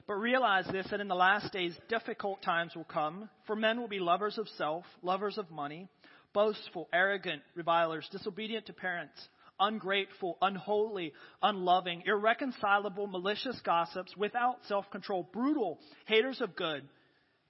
But 0.06 0.14
realize 0.14 0.66
this 0.70 0.86
that 0.90 1.00
in 1.00 1.08
the 1.08 1.14
last 1.14 1.52
days, 1.52 1.74
difficult 1.88 2.42
times 2.42 2.74
will 2.74 2.84
come, 2.84 3.30
for 3.46 3.56
men 3.56 3.80
will 3.80 3.88
be 3.88 4.00
lovers 4.00 4.36
of 4.36 4.48
self, 4.58 4.84
lovers 5.02 5.38
of 5.38 5.50
money, 5.50 5.88
boastful, 6.34 6.88
arrogant, 6.92 7.42
revilers, 7.54 8.06
disobedient 8.12 8.66
to 8.66 8.74
parents, 8.74 9.28
ungrateful, 9.58 10.36
unholy, 10.42 11.14
unloving, 11.42 12.02
irreconcilable, 12.06 13.06
malicious 13.06 13.58
gossips, 13.64 14.14
without 14.16 14.56
self 14.68 14.90
control, 14.90 15.26
brutal, 15.32 15.78
haters 16.06 16.42
of 16.42 16.54
good 16.54 16.86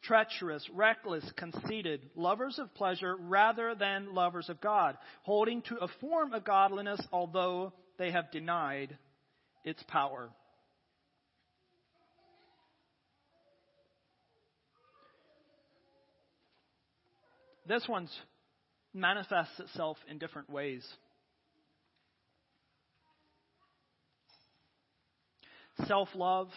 treacherous, 0.05 0.69
reckless, 0.73 1.25
conceited, 1.37 2.01
lovers 2.15 2.59
of 2.59 2.73
pleasure 2.75 3.17
rather 3.19 3.75
than 3.75 4.15
lovers 4.15 4.49
of 4.49 4.61
God, 4.61 4.97
holding 5.23 5.63
to 5.63 5.77
a 5.77 5.89
form 6.01 6.33
of 6.33 6.45
godliness 6.45 7.01
although 7.13 7.73
they 7.99 8.11
have 8.11 8.31
denied 8.31 8.97
its 9.65 9.83
power. 9.89 10.31
This 17.67 17.89
one 17.89 18.09
manifests 18.93 19.59
itself 19.59 19.97
in 20.09 20.19
different 20.19 20.51
ways. 20.51 20.87
Self 25.87 26.09
love, 26.15 26.51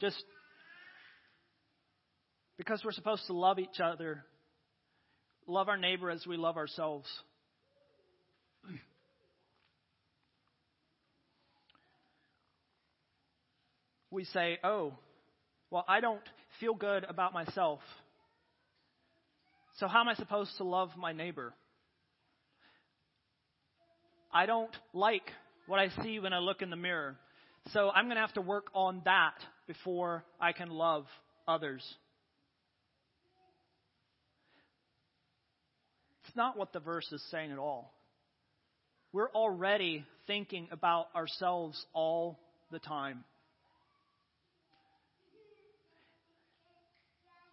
just 0.00 0.22
because 2.60 2.84
we're 2.84 2.92
supposed 2.92 3.26
to 3.26 3.32
love 3.32 3.58
each 3.58 3.80
other, 3.82 4.22
love 5.46 5.70
our 5.70 5.78
neighbor 5.78 6.10
as 6.10 6.26
we 6.26 6.36
love 6.36 6.58
ourselves. 6.58 7.08
We 14.10 14.24
say, 14.24 14.58
oh, 14.62 14.92
well, 15.70 15.86
I 15.88 16.00
don't 16.00 16.20
feel 16.58 16.74
good 16.74 17.04
about 17.04 17.32
myself. 17.32 17.80
So, 19.78 19.88
how 19.88 20.02
am 20.02 20.08
I 20.08 20.14
supposed 20.16 20.50
to 20.58 20.64
love 20.64 20.90
my 20.98 21.12
neighbor? 21.14 21.54
I 24.30 24.44
don't 24.44 24.76
like 24.92 25.30
what 25.66 25.78
I 25.78 25.88
see 26.02 26.18
when 26.18 26.34
I 26.34 26.40
look 26.40 26.60
in 26.60 26.68
the 26.68 26.76
mirror. 26.76 27.16
So, 27.72 27.88
I'm 27.88 28.04
going 28.04 28.16
to 28.16 28.20
have 28.20 28.34
to 28.34 28.42
work 28.42 28.66
on 28.74 29.00
that 29.06 29.36
before 29.66 30.24
I 30.38 30.52
can 30.52 30.68
love 30.68 31.06
others. 31.48 31.82
It's 36.30 36.36
not 36.36 36.56
what 36.56 36.72
the 36.72 36.78
verse 36.78 37.10
is 37.10 37.20
saying 37.32 37.50
at 37.50 37.58
all. 37.58 37.92
We're 39.12 39.32
already 39.32 40.04
thinking 40.28 40.68
about 40.70 41.08
ourselves 41.12 41.84
all 41.92 42.38
the 42.70 42.78
time. 42.78 43.24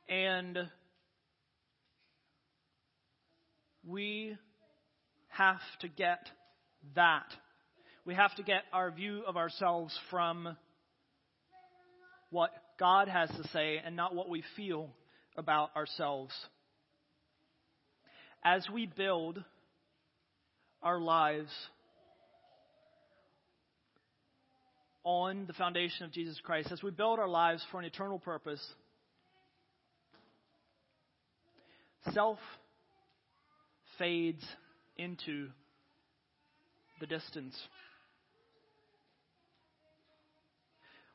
And 0.07 0.69
we 3.84 4.38
have 5.30 5.57
to 5.82 5.88
get 5.88 6.30
that. 6.93 7.34
We 8.05 8.13
have 8.13 8.36
to 8.36 8.43
get 8.43 8.61
our 8.71 8.91
view 8.91 9.23
of 9.25 9.38
ourselves 9.38 9.99
from 10.11 10.55
what 12.30 12.51
God 12.80 13.07
has 13.07 13.30
to 13.30 13.47
say 13.47 13.82
and 13.84 13.95
not 13.95 14.13
what 14.13 14.30
we 14.30 14.43
feel 14.55 14.91
about 15.36 15.75
ourselves 15.75 16.32
as 18.48 18.66
we 18.70 18.86
build 18.86 19.43
our 20.82 21.02
lives 21.02 21.50
on 25.04 25.43
the 25.48 25.54
foundation 25.54 26.06
of 26.06 26.14
Jesus 26.14 26.39
Christ, 26.41 26.72
as 26.72 26.82
we 26.82 26.91
build 26.91 27.20
our 27.20 27.28
lives 27.28 27.62
for 27.72 27.80
an 27.80 27.86
eternal 27.86 28.20
purpose, 28.20 28.66
self 32.14 32.39
fades 34.00 34.45
into 34.95 35.50
the 37.02 37.06
distance. 37.06 37.56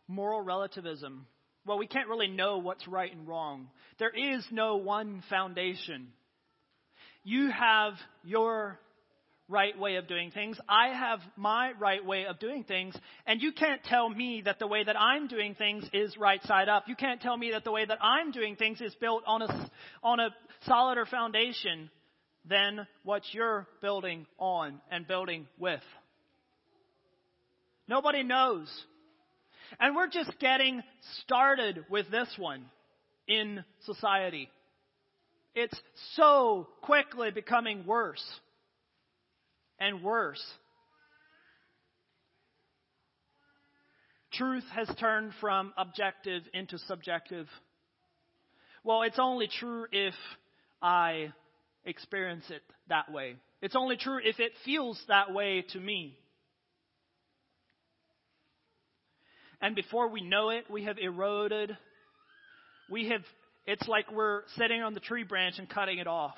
Moral 0.07 0.43
relativism 0.43 1.27
well, 1.65 1.79
we 1.79 1.87
can't 1.87 2.09
really 2.09 2.29
know 2.29 2.59
what's 2.59 2.89
right 2.89 3.15
and 3.15 3.27
wrong. 3.27 3.69
There 4.01 4.11
is 4.11 4.45
no 4.51 4.77
one 4.77 5.23
foundation. 5.31 6.09
You 7.25 7.51
have 7.51 7.95
your 8.25 8.79
right 9.49 9.79
way 9.79 9.97
of 9.97 10.09
doing 10.09 10.31
things. 10.31 10.59
I 10.69 10.89
have 10.89 11.21
my 11.37 11.73
right 11.79 12.05
way 12.05 12.27
of 12.27 12.39
doing 12.39 12.65
things. 12.65 12.97
And 13.27 13.41
you 13.41 13.53
can't 13.53 13.85
tell 13.85 14.09
me 14.09 14.43
that 14.45 14.59
the 14.59 14.67
way 14.67 14.83
that 14.83 14.99
I'm 14.99 15.29
doing 15.29 15.55
things 15.55 15.85
is 15.93 16.17
right 16.17 16.43
side 16.45 16.69
up. 16.69 16.85
You 16.87 16.97
can't 16.97 17.21
tell 17.21 17.37
me 17.37 17.53
that 17.53 17.65
the 17.65 17.71
way 17.71 17.85
that 17.85 17.99
I'm 18.01 18.33
doing 18.33 18.57
things 18.57 18.81
is 18.81 18.95
built 18.97 19.23
on 19.27 19.43
a, 19.43 19.71
on 20.03 20.21
a 20.21 20.31
solider 20.67 21.07
foundation 21.07 21.91
than 22.49 22.87
what 23.05 23.23
you're 23.33 23.69
building 23.81 24.27
on 24.39 24.81
and 24.91 25.07
building 25.07 25.47
with. 25.59 25.83
Nobody 27.87 28.23
knows. 28.23 28.69
And 29.79 29.95
we're 29.95 30.09
just 30.09 30.39
getting 30.41 30.83
started 31.21 31.85
with 31.89 32.11
this 32.11 32.29
one 32.39 32.65
in 33.29 33.65
society. 33.85 34.49
It's 35.55 35.79
so 36.15 36.69
quickly 36.81 37.31
becoming 37.31 37.87
worse 37.87 38.25
and 39.79 40.03
worse. 40.03 40.43
Truth 44.33 44.65
has 44.73 44.89
turned 44.99 45.33
from 45.41 45.75
objective 45.77 46.43
into 46.55 46.79
subjective. 46.79 47.47
Well, 48.83 49.03
it's 49.03 49.19
only 49.19 49.47
true 49.47 49.87
if 49.93 50.15
I 50.81 51.33
experience 51.85 52.45
it 52.49 52.63
that 52.89 53.13
way. 53.13 53.37
It's 53.61 53.77
only 53.77 53.97
true 53.97 54.21
if 54.25 54.41
it 54.41 54.53
feels 54.65 55.01
that 55.09 55.33
way 55.35 55.65
to 55.73 55.79
me. 55.79 56.17
And 59.61 59.77
before 59.77 60.09
we 60.09 60.23
know 60.23 60.51
it, 60.51 60.65
we 60.69 60.85
have 60.85 60.99
eroded. 60.99 61.77
We 62.91 63.11
have, 63.11 63.23
it's 63.67 63.87
like 63.87 64.11
we're 64.11 64.43
sitting 64.57 64.83
on 64.83 64.95
the 64.95 65.01
tree 65.01 65.25
branch 65.25 65.57
and 65.59 65.69
cutting 65.69 65.99
it 65.99 66.07
off. 66.07 66.37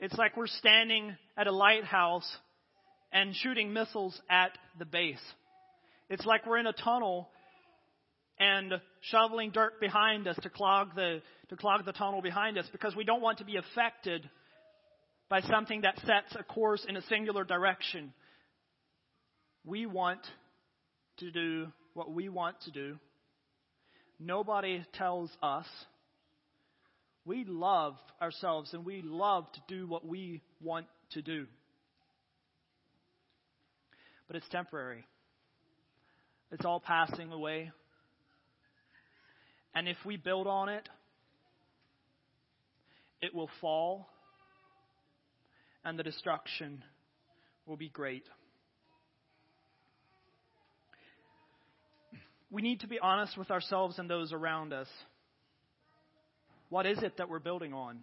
It's 0.00 0.14
like 0.14 0.36
we're 0.36 0.46
standing 0.46 1.16
at 1.36 1.46
a 1.46 1.52
lighthouse 1.52 2.28
and 3.12 3.34
shooting 3.36 3.72
missiles 3.72 4.18
at 4.30 4.52
the 4.78 4.84
base. 4.84 5.20
It's 6.08 6.24
like 6.24 6.46
we're 6.46 6.58
in 6.58 6.66
a 6.66 6.72
tunnel 6.72 7.28
and 8.38 8.80
shoveling 9.02 9.50
dirt 9.50 9.80
behind 9.80 10.26
us 10.26 10.36
to 10.42 10.50
clog 10.50 10.94
the, 10.96 11.20
to 11.50 11.56
clog 11.56 11.84
the 11.84 11.92
tunnel 11.92 12.22
behind 12.22 12.58
us 12.58 12.66
because 12.72 12.96
we 12.96 13.04
don't 13.04 13.22
want 13.22 13.38
to 13.38 13.44
be 13.44 13.56
affected 13.56 14.28
by 15.28 15.40
something 15.42 15.82
that 15.82 15.96
sets 15.98 16.34
a 16.38 16.42
course 16.42 16.84
in 16.88 16.96
a 16.96 17.02
singular 17.02 17.44
direction. 17.44 18.12
We 19.64 19.86
want 19.86 20.20
to 21.18 21.30
do 21.30 21.68
what 21.94 22.10
we 22.12 22.28
want 22.28 22.60
to 22.62 22.70
do. 22.70 22.98
Nobody 24.24 24.84
tells 24.94 25.30
us. 25.42 25.66
We 27.24 27.44
love 27.44 27.94
ourselves 28.20 28.72
and 28.72 28.84
we 28.84 29.02
love 29.02 29.50
to 29.52 29.60
do 29.68 29.86
what 29.86 30.06
we 30.06 30.42
want 30.60 30.86
to 31.12 31.22
do. 31.22 31.46
But 34.26 34.36
it's 34.36 34.48
temporary. 34.48 35.04
It's 36.52 36.64
all 36.64 36.80
passing 36.80 37.32
away. 37.32 37.72
And 39.74 39.88
if 39.88 39.96
we 40.04 40.16
build 40.16 40.46
on 40.46 40.68
it, 40.68 40.88
it 43.20 43.34
will 43.34 43.50
fall 43.60 44.08
and 45.84 45.98
the 45.98 46.02
destruction 46.02 46.84
will 47.66 47.76
be 47.76 47.88
great. 47.88 48.24
We 52.52 52.60
need 52.60 52.80
to 52.80 52.86
be 52.86 52.98
honest 52.98 53.38
with 53.38 53.50
ourselves 53.50 53.98
and 53.98 54.08
those 54.08 54.32
around 54.32 54.74
us. 54.74 54.86
What 56.68 56.84
is 56.84 57.02
it 57.02 57.16
that 57.16 57.30
we're 57.30 57.38
building 57.38 57.72
on? 57.72 58.00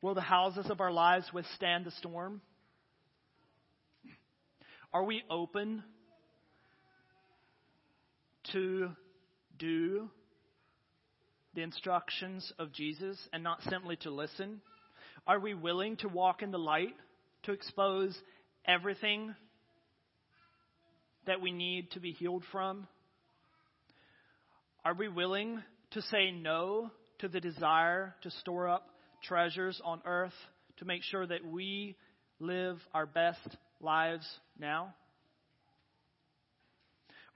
Will 0.00 0.14
the 0.14 0.22
houses 0.22 0.66
of 0.70 0.80
our 0.80 0.90
lives 0.90 1.26
withstand 1.32 1.84
the 1.84 1.90
storm? 1.92 2.40
Are 4.92 5.04
we 5.04 5.22
open 5.28 5.84
to 8.52 8.88
do 9.58 10.08
the 11.54 11.62
instructions 11.62 12.50
of 12.58 12.72
Jesus 12.72 13.18
and 13.34 13.44
not 13.44 13.62
simply 13.68 13.96
to 13.96 14.10
listen? 14.10 14.62
Are 15.26 15.38
we 15.38 15.52
willing 15.52 15.98
to 15.98 16.08
walk 16.08 16.42
in 16.42 16.52
the 16.52 16.58
light, 16.58 16.94
to 17.42 17.52
expose 17.52 18.16
everything 18.66 19.34
that 21.28 21.42
we 21.42 21.52
need 21.52 21.90
to 21.90 22.00
be 22.00 22.12
healed 22.12 22.42
from? 22.50 22.88
Are 24.82 24.94
we 24.94 25.08
willing 25.08 25.62
to 25.90 26.00
say 26.02 26.30
no 26.30 26.90
to 27.18 27.28
the 27.28 27.38
desire 27.38 28.14
to 28.22 28.30
store 28.30 28.66
up 28.66 28.88
treasures 29.22 29.78
on 29.84 30.00
earth 30.06 30.32
to 30.78 30.86
make 30.86 31.02
sure 31.02 31.26
that 31.26 31.44
we 31.44 31.96
live 32.40 32.78
our 32.94 33.04
best 33.04 33.46
lives 33.82 34.26
now? 34.58 34.94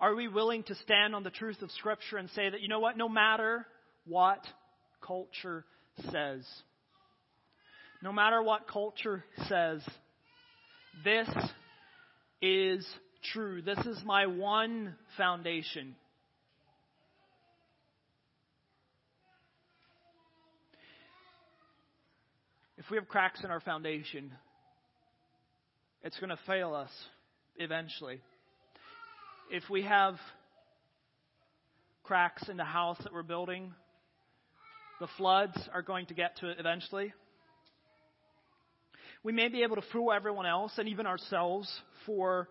Are 0.01 0.15
we 0.15 0.27
willing 0.27 0.63
to 0.65 0.75
stand 0.77 1.15
on 1.15 1.23
the 1.23 1.31
truth 1.31 1.61
of 1.61 1.71
Scripture 1.73 2.17
and 2.17 2.31
say 2.31 2.49
that, 2.49 2.63
you 2.63 2.69
know 2.69 2.81
what, 2.81 2.97
no 2.97 3.11
matter 3.11 3.67
what 4.07 4.43
culture 5.03 5.67
says, 6.11 6.47
no 8.03 8.11
matter 8.11 8.43
what 8.43 8.67
culture 8.67 9.23
says, 9.49 9.83
this 11.05 11.29
is 12.41 12.87
true. 13.23 13.63
This 13.63 13.79
is 13.79 14.01
my 14.05 14.27
one 14.27 14.95
foundation. 15.17 15.95
If 22.79 22.91
we 22.91 22.97
have 22.97 23.09
cracks 23.09 23.45
in 23.45 23.51
our 23.51 23.61
foundation, 23.61 24.33
it's 26.03 26.19
going 26.19 26.31
to 26.31 26.39
fail 26.47 26.75
us 26.75 26.91
eventually. 27.57 28.21
If 29.51 29.63
we 29.71 29.83
have 29.83 30.17
cracks 32.03 32.49
in 32.49 32.57
the 32.57 32.65
house 32.65 32.99
that 33.05 33.13
we're 33.13 33.23
building, 33.23 33.73
the 34.99 35.07
floods 35.17 35.57
are 35.73 35.83
going 35.83 36.07
to 36.07 36.15
get 36.15 36.37
to 36.39 36.51
it 36.51 36.59
eventually. 36.59 37.13
We 39.23 39.33
may 39.33 39.47
be 39.47 39.63
able 39.63 39.77
to 39.77 39.83
fool 39.93 40.13
everyone 40.13 40.47
else 40.47 40.73
and 40.77 40.89
even 40.89 41.07
ourselves 41.07 41.71
for 42.05 42.49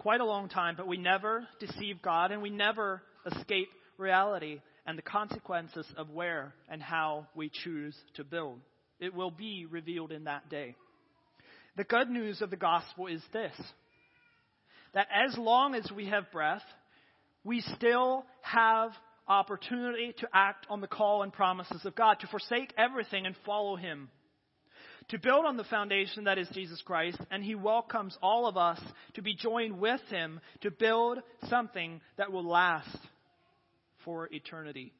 quite 0.00 0.22
a 0.22 0.24
long 0.24 0.48
time, 0.48 0.74
but 0.76 0.88
we 0.88 0.96
never 0.96 1.46
deceive 1.60 2.00
God 2.00 2.32
and 2.32 2.40
we 2.40 2.48
never 2.48 3.02
escape 3.26 3.68
reality 3.98 4.60
and 4.86 4.96
the 4.96 5.02
consequences 5.02 5.86
of 5.98 6.08
where 6.08 6.54
and 6.70 6.82
how 6.82 7.26
we 7.34 7.50
choose 7.62 7.94
to 8.14 8.24
build. 8.24 8.58
It 8.98 9.14
will 9.14 9.30
be 9.30 9.66
revealed 9.70 10.10
in 10.10 10.24
that 10.24 10.48
day. 10.48 10.74
The 11.76 11.84
good 11.84 12.08
news 12.08 12.40
of 12.40 12.48
the 12.48 12.56
gospel 12.56 13.06
is 13.08 13.22
this 13.32 13.52
that 14.94 15.06
as 15.14 15.38
long 15.38 15.74
as 15.74 15.88
we 15.94 16.06
have 16.06 16.32
breath, 16.32 16.64
we 17.44 17.60
still 17.60 18.24
have 18.40 18.90
opportunity 19.28 20.14
to 20.18 20.28
act 20.34 20.66
on 20.68 20.80
the 20.80 20.88
call 20.88 21.22
and 21.22 21.32
promises 21.32 21.84
of 21.84 21.94
God, 21.94 22.18
to 22.20 22.26
forsake 22.26 22.74
everything 22.76 23.26
and 23.26 23.36
follow 23.46 23.76
Him 23.76 24.08
to 25.10 25.18
build 25.18 25.44
on 25.44 25.56
the 25.56 25.64
foundation 25.64 26.24
that 26.24 26.38
is 26.38 26.48
Jesus 26.52 26.80
Christ, 26.82 27.18
and 27.30 27.42
He 27.42 27.54
welcomes 27.54 28.16
all 28.22 28.46
of 28.46 28.56
us 28.56 28.80
to 29.14 29.22
be 29.22 29.34
joined 29.34 29.78
with 29.78 30.00
Him 30.08 30.40
to 30.62 30.70
build 30.70 31.18
something 31.48 32.00
that 32.16 32.32
will 32.32 32.46
last 32.46 32.96
for 34.04 34.28
eternity. 34.32 34.92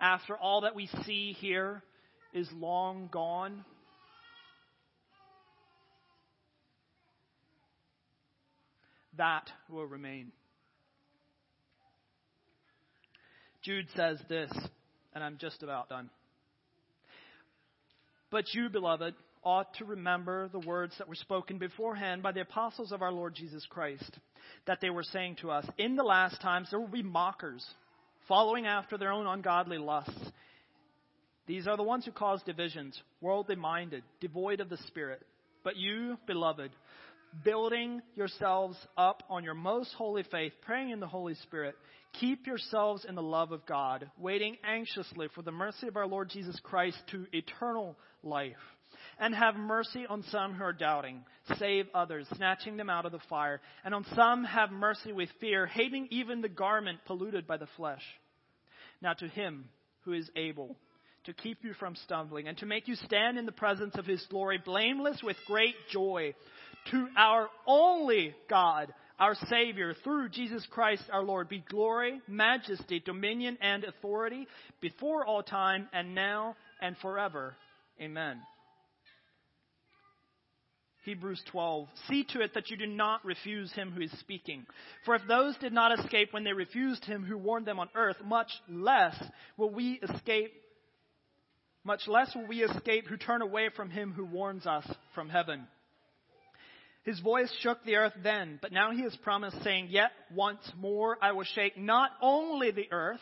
After 0.00 0.36
all 0.36 0.62
that 0.62 0.74
we 0.74 0.88
see 1.04 1.36
here 1.38 1.82
is 2.32 2.48
long 2.52 3.08
gone, 3.12 3.64
that 9.18 9.50
will 9.68 9.86
remain. 9.86 10.32
Jude 13.62 13.88
says 13.94 14.18
this, 14.28 14.50
and 15.14 15.22
I'm 15.22 15.36
just 15.38 15.62
about 15.62 15.88
done. 15.88 16.08
But 18.30 18.54
you, 18.54 18.68
beloved, 18.68 19.14
ought 19.42 19.74
to 19.74 19.84
remember 19.84 20.48
the 20.48 20.60
words 20.60 20.94
that 20.98 21.08
were 21.08 21.14
spoken 21.14 21.58
beforehand 21.58 22.22
by 22.22 22.32
the 22.32 22.42
apostles 22.42 22.92
of 22.92 23.02
our 23.02 23.12
Lord 23.12 23.34
Jesus 23.34 23.66
Christ, 23.68 24.18
that 24.66 24.80
they 24.80 24.90
were 24.90 25.02
saying 25.02 25.36
to 25.40 25.50
us, 25.50 25.66
In 25.78 25.96
the 25.96 26.02
last 26.02 26.40
times 26.40 26.68
there 26.70 26.80
will 26.80 26.88
be 26.88 27.02
mockers, 27.02 27.64
following 28.28 28.66
after 28.66 28.98
their 28.98 29.12
own 29.12 29.26
ungodly 29.26 29.78
lusts. 29.78 30.14
These 31.46 31.66
are 31.66 31.76
the 31.76 31.82
ones 31.82 32.04
who 32.04 32.12
cause 32.12 32.42
divisions, 32.44 33.00
worldly 33.20 33.56
minded, 33.56 34.04
devoid 34.20 34.60
of 34.60 34.68
the 34.68 34.76
Spirit. 34.86 35.22
But 35.64 35.76
you, 35.76 36.16
beloved, 36.26 36.70
building 37.44 38.02
yourselves 38.14 38.76
up 38.96 39.22
on 39.28 39.44
your 39.44 39.54
most 39.54 39.92
holy 39.94 40.24
faith, 40.24 40.52
praying 40.62 40.90
in 40.90 41.00
the 41.00 41.06
Holy 41.06 41.34
Spirit, 41.34 41.74
keep 42.18 42.46
yourselves 42.46 43.04
in 43.08 43.14
the 43.14 43.22
love 43.22 43.52
of 43.52 43.66
God, 43.66 44.10
waiting 44.18 44.56
anxiously 44.64 45.28
for 45.34 45.42
the 45.42 45.52
mercy 45.52 45.88
of 45.88 45.96
our 45.96 46.06
Lord 46.06 46.28
Jesus 46.30 46.58
Christ 46.62 46.98
to 47.12 47.26
eternal 47.32 47.96
life. 48.22 48.56
and 49.18 49.34
have 49.34 49.54
mercy 49.54 50.06
on 50.08 50.24
some 50.30 50.54
who 50.54 50.64
are 50.64 50.72
doubting. 50.72 51.24
Save 51.58 51.86
others, 51.94 52.26
snatching 52.36 52.76
them 52.76 52.90
out 52.90 53.06
of 53.06 53.12
the 53.12 53.20
fire. 53.28 53.60
And 53.84 53.94
on 53.94 54.04
some 54.14 54.44
have 54.44 54.70
mercy 54.70 55.12
with 55.12 55.28
fear, 55.40 55.66
hating 55.66 56.08
even 56.10 56.40
the 56.40 56.48
garment 56.48 57.00
polluted 57.06 57.46
by 57.46 57.58
the 57.58 57.68
flesh. 57.76 58.02
Now 59.02 59.12
to 59.14 59.28
him 59.28 59.68
who 60.04 60.12
is 60.12 60.30
able 60.36 60.76
to 61.24 61.34
keep 61.34 61.64
you 61.64 61.74
from 61.74 61.94
stumbling 61.96 62.48
and 62.48 62.56
to 62.58 62.66
make 62.66 62.88
you 62.88 62.94
stand 62.94 63.38
in 63.38 63.44
the 63.44 63.52
presence 63.52 63.94
of 63.96 64.06
his 64.06 64.24
glory 64.30 64.58
blameless 64.64 65.20
with 65.22 65.36
great 65.46 65.74
joy, 65.92 66.34
to 66.90 67.08
our 67.16 67.48
only 67.66 68.34
God, 68.48 68.92
our 69.18 69.34
Savior, 69.48 69.94
through 70.02 70.30
Jesus 70.30 70.66
Christ 70.70 71.02
our 71.12 71.22
Lord, 71.22 71.48
be 71.48 71.64
glory, 71.68 72.20
majesty, 72.26 73.00
dominion, 73.00 73.58
and 73.60 73.84
authority 73.84 74.46
before 74.80 75.24
all 75.26 75.42
time 75.42 75.88
and 75.92 76.14
now 76.14 76.56
and 76.80 76.96
forever. 76.98 77.54
Amen. 78.00 78.40
Hebrews 81.04 81.42
12. 81.50 81.88
See 82.08 82.24
to 82.32 82.40
it 82.40 82.54
that 82.54 82.70
you 82.70 82.76
do 82.76 82.86
not 82.86 83.24
refuse 83.24 83.72
him 83.72 83.90
who 83.90 84.02
is 84.02 84.12
speaking. 84.20 84.66
For 85.04 85.14
if 85.14 85.22
those 85.26 85.56
did 85.56 85.72
not 85.72 85.98
escape 85.98 86.32
when 86.32 86.44
they 86.44 86.52
refused 86.52 87.04
him 87.04 87.24
who 87.24 87.38
warned 87.38 87.66
them 87.66 87.78
on 87.78 87.88
earth, 87.94 88.16
much 88.24 88.50
less 88.68 89.16
will 89.56 89.70
we 89.70 90.00
escape, 90.02 90.52
much 91.84 92.06
less 92.06 92.34
will 92.34 92.46
we 92.46 92.62
escape 92.62 93.06
who 93.06 93.16
turn 93.16 93.40
away 93.40 93.70
from 93.74 93.90
him 93.90 94.12
who 94.12 94.26
warns 94.26 94.66
us 94.66 94.86
from 95.14 95.30
heaven. 95.30 95.66
His 97.02 97.18
voice 97.20 97.52
shook 97.60 97.82
the 97.84 97.96
earth 97.96 98.12
then, 98.22 98.58
but 98.60 98.72
now 98.72 98.90
he 98.90 99.02
has 99.02 99.16
promised, 99.16 99.62
saying, 99.62 99.88
Yet 99.90 100.10
once 100.34 100.70
more 100.78 101.16
I 101.22 101.32
will 101.32 101.44
shake 101.44 101.78
not 101.78 102.10
only 102.20 102.70
the 102.70 102.88
earth, 102.90 103.20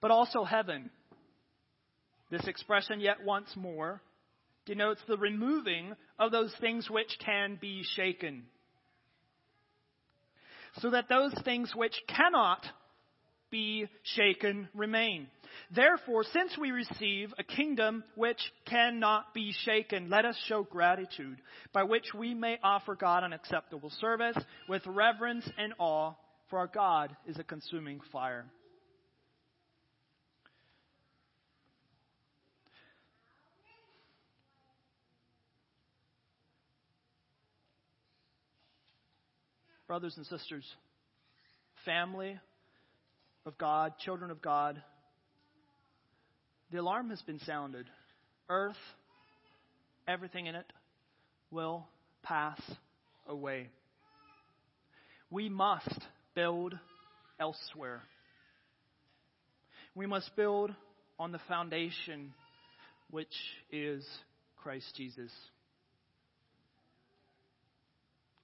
but 0.00 0.10
also 0.10 0.42
heaven. 0.44 0.90
This 2.30 2.46
expression, 2.48 3.00
yet 3.00 3.24
once 3.24 3.48
more, 3.54 4.00
denotes 4.66 5.00
the 5.06 5.16
removing 5.16 5.94
of 6.18 6.32
those 6.32 6.52
things 6.60 6.90
which 6.90 7.16
can 7.24 7.56
be 7.60 7.84
shaken. 7.94 8.44
So 10.80 10.90
that 10.90 11.08
those 11.08 11.34
things 11.44 11.72
which 11.76 11.94
cannot 12.08 12.64
be 13.50 13.86
shaken 14.02 14.68
remain. 14.74 15.28
Therefore, 15.74 16.24
since 16.32 16.56
we 16.58 16.70
receive 16.70 17.32
a 17.38 17.44
kingdom 17.44 18.04
which 18.14 18.40
cannot 18.66 19.34
be 19.34 19.52
shaken, 19.64 20.10
let 20.10 20.24
us 20.24 20.36
show 20.46 20.62
gratitude, 20.62 21.38
by 21.72 21.84
which 21.84 22.14
we 22.14 22.34
may 22.34 22.58
offer 22.62 22.94
God 22.94 23.24
an 23.24 23.32
acceptable 23.32 23.90
service 24.00 24.36
with 24.68 24.82
reverence 24.86 25.48
and 25.58 25.74
awe, 25.78 26.14
for 26.50 26.58
our 26.58 26.66
God 26.66 27.16
is 27.26 27.38
a 27.38 27.44
consuming 27.44 28.00
fire. 28.12 28.46
brothers 39.86 40.16
and 40.16 40.26
sisters, 40.26 40.64
family 41.84 42.38
of 43.46 43.56
God, 43.58 43.92
children 44.00 44.30
of 44.30 44.42
God, 44.42 44.82
the 46.70 46.78
alarm 46.78 47.10
has 47.10 47.20
been 47.22 47.38
sounded. 47.40 47.86
Earth, 48.48 48.76
everything 50.06 50.46
in 50.46 50.54
it, 50.54 50.66
will 51.50 51.86
pass 52.22 52.60
away. 53.26 53.68
We 55.30 55.48
must 55.48 56.00
build 56.34 56.78
elsewhere. 57.38 58.02
We 59.94 60.06
must 60.06 60.34
build 60.36 60.74
on 61.18 61.32
the 61.32 61.40
foundation 61.48 62.32
which 63.10 63.34
is 63.70 64.04
Christ 64.56 64.86
Jesus. 64.96 65.30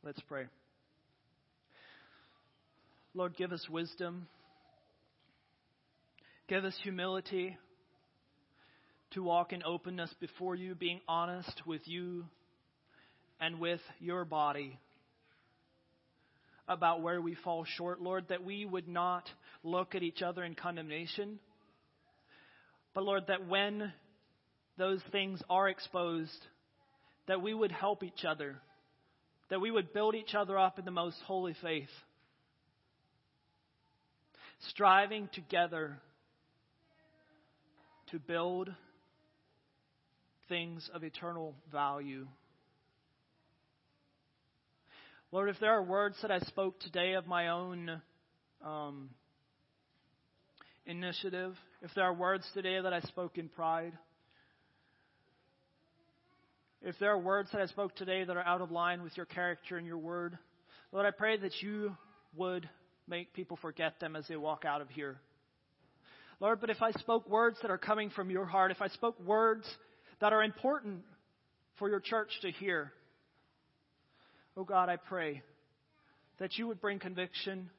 Let's 0.05 0.21
pray. 0.29 0.47
Lord, 3.15 3.37
give 3.37 3.53
us 3.53 3.69
wisdom. 3.69 4.29
Give 6.49 6.65
us 6.65 6.75
humility 6.83 7.57
to 9.13 9.23
walk 9.23 9.53
in 9.53 9.63
openness 9.63 10.13
before 10.21 10.55
you, 10.55 10.75
being 10.75 11.01
honest 11.09 11.63
with 11.67 11.83
you 11.87 12.25
and 13.41 13.59
with 13.59 13.81
your 13.99 14.25
body 14.25 14.79
about 16.69 17.03
where 17.03 17.21
we 17.21 17.35
fall 17.35 17.65
short, 17.65 18.01
Lord, 18.01 18.27
that 18.29 18.45
we 18.45 18.65
would 18.65 18.87
not 18.87 19.29
look 19.65 19.95
at 19.95 20.03
each 20.03 20.23
other 20.23 20.45
in 20.45 20.55
condemnation, 20.55 21.41
but 22.95 23.03
Lord, 23.03 23.25
that 23.27 23.49
when 23.49 23.93
those 24.79 25.01
things 25.11 25.43
are 25.51 25.69
exposed, 25.69 26.47
that 27.27 27.43
we 27.43 27.53
would 27.53 27.73
help 27.73 28.05
each 28.05 28.25
other, 28.25 28.57
that 29.49 29.61
we 29.61 29.71
would 29.71 29.93
build 29.93 30.15
each 30.15 30.35
other 30.35 30.57
up 30.57 30.79
in 30.79 30.85
the 30.85 30.91
most 30.91 31.17
holy 31.27 31.55
faith 31.61 31.89
striving 34.69 35.29
together 35.33 35.99
to 38.11 38.19
build 38.19 38.71
things 40.51 40.91
of 40.93 41.05
eternal 41.05 41.55
value. 41.71 42.27
Lord, 45.31 45.49
if 45.49 45.61
there 45.61 45.71
are 45.71 45.83
words 45.83 46.17
that 46.23 46.33
I 46.33 46.41
spoke 46.41 46.81
today 46.81 47.13
of 47.13 47.29
my 47.29 47.49
own 47.49 48.03
um, 48.67 49.11
initiative, 50.87 51.55
if 51.83 51.93
there 51.95 52.05
are 52.05 52.13
words 52.13 52.45
today 52.53 52.81
that 52.83 52.93
I 52.93 53.01
spoke 53.03 53.39
in 53.39 53.49
pride, 53.49 53.93
if 56.83 56.97
there 56.99 57.13
are 57.13 57.19
words 57.19 57.49
that 57.53 57.61
I 57.61 57.67
spoke 57.67 57.95
today 57.95 58.25
that 58.25 58.37
are 58.37 58.45
out 58.45 58.61
of 58.61 58.73
line 58.73 59.05
with 59.05 59.17
your 59.17 59.27
character 59.27 59.77
and 59.77 59.87
your 59.87 59.99
word, 59.99 60.37
Lord, 60.91 61.07
I 61.07 61.13
pray 61.13 61.37
that 61.39 61.63
you 61.63 61.97
would 62.37 62.69
make 63.07 63.35
people 63.35 63.57
forget 63.63 64.01
them 64.01 64.17
as 64.17 64.27
they 64.27 64.37
walk 64.37 64.65
out 64.65 64.81
of 64.81 64.89
here. 64.89 65.21
Lord, 66.41 66.61
but 66.61 66.71
if 66.71 66.83
I 66.83 66.91
spoke 66.93 67.29
words 67.29 67.59
that 67.63 67.71
are 67.71 67.79
coming 67.79 68.11
from 68.11 68.31
your 68.31 68.47
heart, 68.47 68.73
if 68.73 68.83
I 68.83 68.89
spoke 68.89 69.21
words 69.21 69.65
that 70.21 70.33
are 70.33 70.43
important 70.43 71.03
for 71.79 71.89
your 71.89 72.01
church 72.01 72.31
to 72.43 72.51
hear, 72.51 72.93
oh 74.57 74.65
God, 74.65 74.89
I 74.89 74.97
pray 74.97 75.43
that 76.39 76.57
you 76.57 76.69
would 76.69 76.81
bring 76.81 76.99
conviction, 76.99 77.71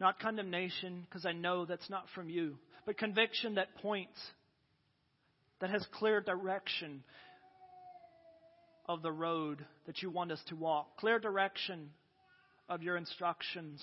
not 0.00 0.20
condemnation, 0.20 1.06
because 1.08 1.26
I 1.26 1.32
know 1.32 1.64
that's 1.64 1.90
not 1.90 2.06
from 2.14 2.28
you, 2.28 2.56
but 2.86 2.96
conviction 2.96 3.56
that 3.56 3.74
points, 3.76 4.18
that 5.60 5.70
has 5.70 5.84
clear 5.92 6.20
direction 6.20 7.02
of 8.86 9.02
the 9.02 9.12
road 9.12 9.64
that 9.86 10.02
you 10.02 10.10
want 10.10 10.32
us 10.32 10.40
to 10.48 10.56
walk, 10.56 10.96
clear 10.98 11.18
direction 11.18 11.90
of 12.68 12.82
your 12.82 12.96
instructions 12.96 13.80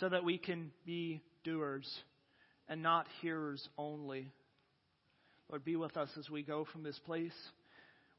so 0.00 0.08
that 0.08 0.24
we 0.24 0.38
can 0.38 0.70
be 0.86 1.20
doers 1.44 1.88
and 2.68 2.82
not 2.82 3.06
hearers 3.20 3.68
only. 3.76 4.32
Lord, 5.50 5.64
be 5.64 5.76
with 5.76 5.96
us 5.96 6.08
as 6.18 6.30
we 6.30 6.42
go 6.42 6.66
from 6.72 6.82
this 6.82 6.98
place. 7.06 7.32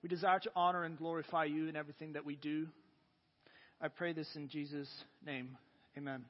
We 0.04 0.10
desire 0.10 0.40
to 0.40 0.52
honor 0.56 0.84
and 0.84 0.98
glorify 0.98 1.46
you 1.46 1.68
in 1.68 1.76
everything 1.76 2.14
that 2.14 2.26
we 2.26 2.36
do. 2.36 2.68
I 3.82 3.88
pray 3.88 4.14
this 4.14 4.30
in 4.36 4.48
Jesus' 4.48 4.90
name. 5.26 5.58
Amen. 5.98 6.26